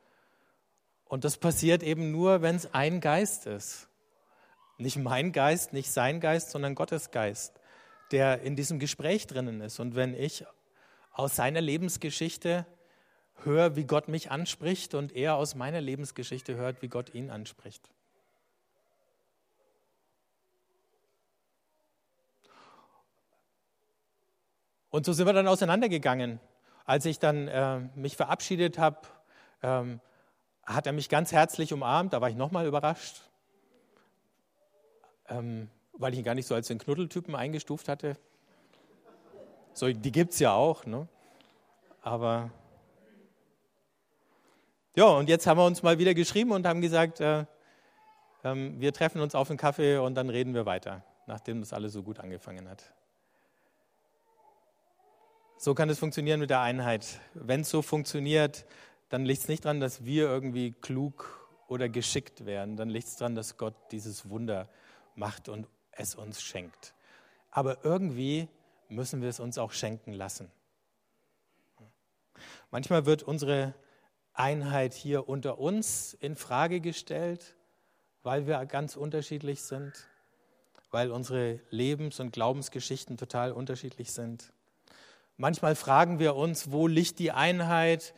Und 1.04 1.24
das 1.24 1.38
passiert 1.38 1.84
eben 1.84 2.10
nur, 2.10 2.42
wenn 2.42 2.56
es 2.56 2.74
ein 2.74 3.00
Geist 3.00 3.46
ist. 3.46 3.85
Nicht 4.78 4.96
mein 4.96 5.32
Geist, 5.32 5.72
nicht 5.72 5.90
sein 5.90 6.20
Geist, 6.20 6.50
sondern 6.50 6.74
Gottes 6.74 7.10
Geist, 7.10 7.60
der 8.10 8.42
in 8.42 8.56
diesem 8.56 8.78
Gespräch 8.78 9.26
drinnen 9.26 9.60
ist. 9.60 9.80
Und 9.80 9.94
wenn 9.94 10.14
ich 10.14 10.44
aus 11.12 11.36
seiner 11.36 11.60
Lebensgeschichte 11.60 12.66
höre, 13.42 13.76
wie 13.76 13.84
Gott 13.84 14.08
mich 14.08 14.30
anspricht 14.30 14.94
und 14.94 15.12
er 15.12 15.36
aus 15.36 15.54
meiner 15.54 15.80
Lebensgeschichte 15.80 16.56
hört, 16.56 16.82
wie 16.82 16.88
Gott 16.88 17.14
ihn 17.14 17.30
anspricht. 17.30 17.90
Und 24.90 25.04
so 25.04 25.12
sind 25.12 25.26
wir 25.26 25.32
dann 25.32 25.48
auseinandergegangen. 25.48 26.40
Als 26.84 27.04
ich 27.04 27.18
dann 27.18 27.48
äh, 27.48 27.80
mich 27.94 28.16
verabschiedet 28.16 28.78
habe, 28.78 29.00
ähm, 29.62 30.00
hat 30.64 30.86
er 30.86 30.92
mich 30.92 31.08
ganz 31.08 31.32
herzlich 31.32 31.72
umarmt. 31.72 32.12
Da 32.12 32.20
war 32.20 32.30
ich 32.30 32.36
nochmal 32.36 32.66
überrascht, 32.66 33.20
ähm, 35.28 35.68
weil 35.92 36.12
ich 36.12 36.18
ihn 36.18 36.24
gar 36.24 36.34
nicht 36.34 36.46
so 36.46 36.54
als 36.54 36.68
den 36.68 36.78
Knuddeltypen 36.78 37.34
eingestuft 37.34 37.88
hatte. 37.88 38.16
So, 39.72 39.92
die 39.92 40.12
gibt 40.12 40.32
es 40.32 40.38
ja 40.38 40.52
auch. 40.52 40.86
Ne? 40.86 41.06
Aber 42.02 42.50
ja, 44.94 45.04
und 45.04 45.28
jetzt 45.28 45.46
haben 45.46 45.58
wir 45.58 45.66
uns 45.66 45.82
mal 45.82 45.98
wieder 45.98 46.14
geschrieben 46.14 46.52
und 46.52 46.66
haben 46.66 46.80
gesagt, 46.80 47.20
äh, 47.20 47.40
äh, 48.42 48.54
wir 48.78 48.92
treffen 48.92 49.20
uns 49.20 49.34
auf 49.34 49.50
einen 49.50 49.58
Kaffee 49.58 49.98
und 49.98 50.14
dann 50.14 50.30
reden 50.30 50.54
wir 50.54 50.64
weiter, 50.64 51.04
nachdem 51.26 51.60
das 51.60 51.72
alles 51.72 51.92
so 51.92 52.02
gut 52.02 52.18
angefangen 52.18 52.68
hat. 52.68 52.82
So 55.58 55.74
kann 55.74 55.90
es 55.90 55.98
funktionieren 55.98 56.40
mit 56.40 56.50
der 56.50 56.60
Einheit. 56.60 57.20
Wenn 57.34 57.62
es 57.62 57.70
so 57.70 57.82
funktioniert, 57.82 58.66
dann 59.08 59.24
liegt 59.24 59.40
es 59.40 59.48
nicht 59.48 59.64
daran, 59.64 59.80
dass 59.80 60.04
wir 60.04 60.24
irgendwie 60.24 60.72
klug 60.72 61.46
oder 61.68 61.88
geschickt 61.88 62.46
werden. 62.46 62.76
Dann 62.76 62.88
liegt 62.88 63.08
es 63.08 63.16
daran, 63.16 63.34
dass 63.34 63.56
Gott 63.56 63.74
dieses 63.90 64.28
Wunder 64.28 64.68
macht 65.16 65.48
und 65.48 65.66
es 65.90 66.14
uns 66.14 66.40
schenkt. 66.40 66.94
Aber 67.50 67.84
irgendwie 67.84 68.48
müssen 68.88 69.22
wir 69.22 69.28
es 69.28 69.40
uns 69.40 69.58
auch 69.58 69.72
schenken 69.72 70.12
lassen. 70.12 70.50
Manchmal 72.70 73.06
wird 73.06 73.22
unsere 73.22 73.74
Einheit 74.34 74.92
hier 74.92 75.28
unter 75.28 75.58
uns 75.58 76.14
in 76.14 76.36
Frage 76.36 76.80
gestellt, 76.80 77.56
weil 78.22 78.46
wir 78.46 78.64
ganz 78.66 78.96
unterschiedlich 78.96 79.62
sind, 79.62 79.92
weil 80.90 81.10
unsere 81.10 81.60
Lebens- 81.70 82.20
und 82.20 82.32
Glaubensgeschichten 82.32 83.16
total 83.16 83.52
unterschiedlich 83.52 84.12
sind. 84.12 84.52
Manchmal 85.36 85.74
fragen 85.74 86.18
wir 86.18 86.34
uns, 86.34 86.70
wo 86.72 86.86
liegt 86.86 87.18
die 87.18 87.32
Einheit 87.32 88.14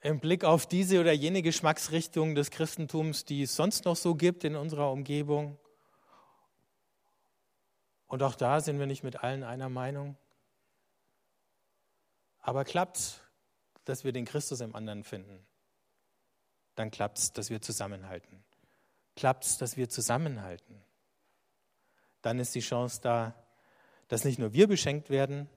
im 0.00 0.20
Blick 0.20 0.44
auf 0.44 0.66
diese 0.66 1.00
oder 1.00 1.12
jene 1.12 1.42
Geschmacksrichtung 1.42 2.34
des 2.34 2.50
Christentums, 2.50 3.24
die 3.24 3.42
es 3.42 3.56
sonst 3.56 3.86
noch 3.86 3.96
so 3.96 4.14
gibt 4.14 4.44
in 4.44 4.54
unserer 4.54 4.92
Umgebung. 4.92 5.58
Und 8.06 8.22
auch 8.22 8.34
da 8.34 8.60
sind 8.60 8.78
wir 8.78 8.86
nicht 8.86 9.02
mit 9.02 9.22
allen 9.22 9.42
einer 9.42 9.68
Meinung. 9.68 10.16
Aber 12.40 12.64
klappt 12.64 13.24
dass 13.84 14.04
wir 14.04 14.12
den 14.12 14.24
Christus 14.24 14.60
im 14.60 14.74
anderen 14.74 15.04
finden, 15.04 15.46
dann 16.74 16.90
klappt 16.90 17.18
es, 17.18 17.32
dass 17.32 17.50
wir 17.50 17.60
zusammenhalten. 17.60 18.42
Klappt 19.16 19.44
es, 19.44 19.58
dass 19.58 19.76
wir 19.76 19.88
zusammenhalten, 19.88 20.82
dann 22.22 22.38
ist 22.38 22.54
die 22.54 22.60
Chance 22.60 23.00
da, 23.02 23.34
dass 24.08 24.24
nicht 24.24 24.38
nur 24.38 24.52
wir 24.52 24.66
beschenkt 24.66 25.10
werden, 25.10 25.48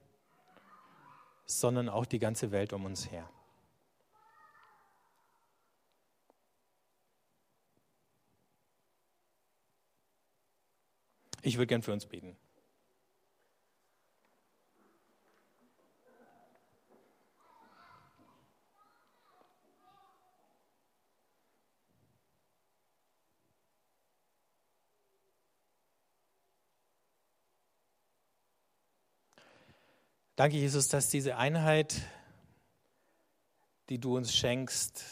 sondern 1.46 1.90
auch 1.90 2.06
die 2.06 2.20
ganze 2.20 2.52
Welt 2.52 2.74
um 2.74 2.86
uns 2.86 3.10
her. 3.10 3.28
Ich 11.48 11.56
würde 11.56 11.68
gern 11.68 11.82
für 11.82 11.94
uns 11.94 12.06
beten. 12.06 12.36
Danke, 30.36 30.58
Jesus, 30.58 30.90
dass 30.90 31.08
diese 31.08 31.38
Einheit, 31.38 32.02
die 33.88 34.00
du 34.00 34.18
uns 34.18 34.36
schenkst, 34.36 35.06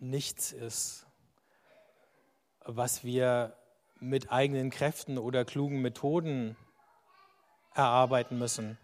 nichts 0.00 0.52
ist, 0.52 1.05
was 2.66 3.04
wir 3.04 3.56
mit 3.98 4.30
eigenen 4.30 4.70
Kräften 4.70 5.18
oder 5.18 5.44
klugen 5.44 5.80
Methoden 5.80 6.56
erarbeiten 7.74 8.38
müssen. 8.38 8.78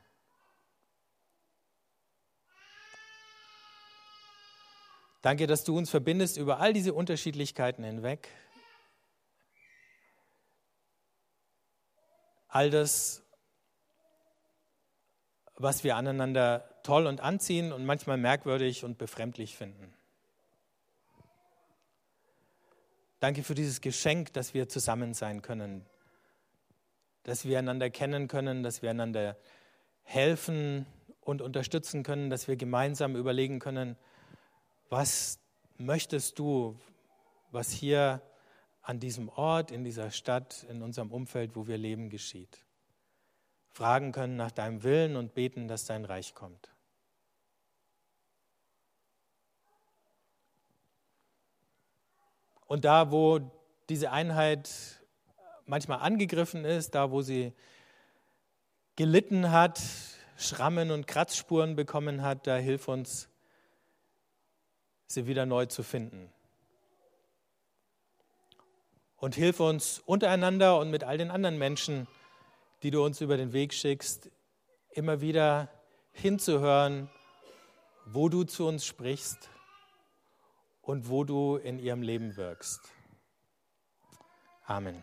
Danke, 5.21 5.47
dass 5.47 5.65
du 5.65 5.77
uns 5.77 5.91
verbindest 5.91 6.37
über 6.37 6.59
all 6.59 6.73
diese 6.73 6.95
Unterschiedlichkeiten 6.95 7.85
hinweg. 7.85 8.29
all 12.53 12.69
das, 12.69 13.25
was 15.55 15.85
wir 15.85 15.97
aneinander 15.97 16.69
toll 16.83 17.07
und 17.07 17.21
anziehen 17.23 17.73
und 17.73 17.87
manchmal 17.87 18.19
merkwürdig 18.19 18.85
und 18.85 18.99
befremdlich 18.99 19.57
finden. 19.57 19.95
Danke 23.23 23.45
für 23.45 23.55
dieses 23.55 23.81
Geschenk, 23.81 24.33
dass 24.33 24.53
wir 24.53 24.69
zusammen 24.69 25.15
sein 25.15 25.43
können, 25.43 25.87
dass 27.23 27.45
wir 27.45 27.57
einander 27.57 27.89
kennen 27.89 28.27
können, 28.27 28.65
dass 28.65 28.83
wir 28.83 28.91
einander 28.91 29.37
helfen 30.03 30.87
und 31.21 31.41
unterstützen 31.41 32.03
können, 32.03 32.31
dass 32.31 32.49
wir 32.49 32.57
gemeinsam 32.57 33.15
überlegen 33.15 33.61
können, 33.61 33.97
was 34.89 35.39
möchtest 35.79 36.41
du, 36.41 36.77
was 37.53 37.71
hier 37.71 38.23
an 38.83 38.99
diesem 38.99 39.29
Ort, 39.29 39.71
in 39.71 39.85
dieser 39.85 40.11
Stadt, 40.11 40.67
in 40.69 40.83
unserem 40.83 41.13
Umfeld, 41.13 41.55
wo 41.55 41.69
wir 41.69 41.79
leben, 41.79 42.11
geschieht. 42.11 42.67
Fragen 43.71 44.11
können 44.11 44.35
nach 44.35 44.51
deinem 44.51 44.83
Willen 44.83 45.15
und 45.15 45.33
beten, 45.33 45.69
dass 45.69 45.85
dein 45.85 46.05
Reich 46.05 46.35
kommt. 46.35 46.71
Und 52.73 52.87
da, 52.87 53.11
wo 53.11 53.39
diese 53.91 54.13
Einheit 54.13 54.71
manchmal 55.67 55.99
angegriffen 55.99 56.65
ist, 56.65 56.95
da, 56.95 57.11
wo 57.11 57.21
sie 57.21 57.53
gelitten 58.97 59.51
hat, 59.51 59.79
Schrammen 60.39 60.91
und 60.91 61.07
Kratzspuren 61.07 61.77
bekommen 61.77 62.23
hat, 62.23 62.47
da 62.47 62.57
hilf 62.57 62.89
uns, 62.89 63.29
sie 65.07 65.27
wieder 65.27 65.45
neu 65.45 65.67
zu 65.67 65.83
finden. 65.83 66.33
Und 69.17 69.35
hilf 69.35 69.61
uns 69.61 69.99
untereinander 69.99 70.79
und 70.79 70.91
mit 70.91 71.05
all 71.05 71.19
den 71.19 71.31
anderen 71.31 71.59
Menschen, 71.59 72.09
die 72.83 72.91
du 72.91 73.05
uns 73.05 73.21
über 73.21 73.37
den 73.37 73.53
Weg 73.53 73.75
schickst, 73.75 74.31
immer 74.89 75.21
wieder 75.21 75.69
hinzuhören, 76.13 77.11
wo 78.07 78.31
du 78.31 78.45
zu 78.45 78.67
uns 78.67 78.87
sprichst 78.87 79.51
und 80.83 81.09
wo 81.09 81.25
du 81.25 81.57
in 81.57 81.79
ihrem 81.79 82.03
Leben 82.03 82.37
wirkst. 82.37 82.81
Amen. 84.67 85.03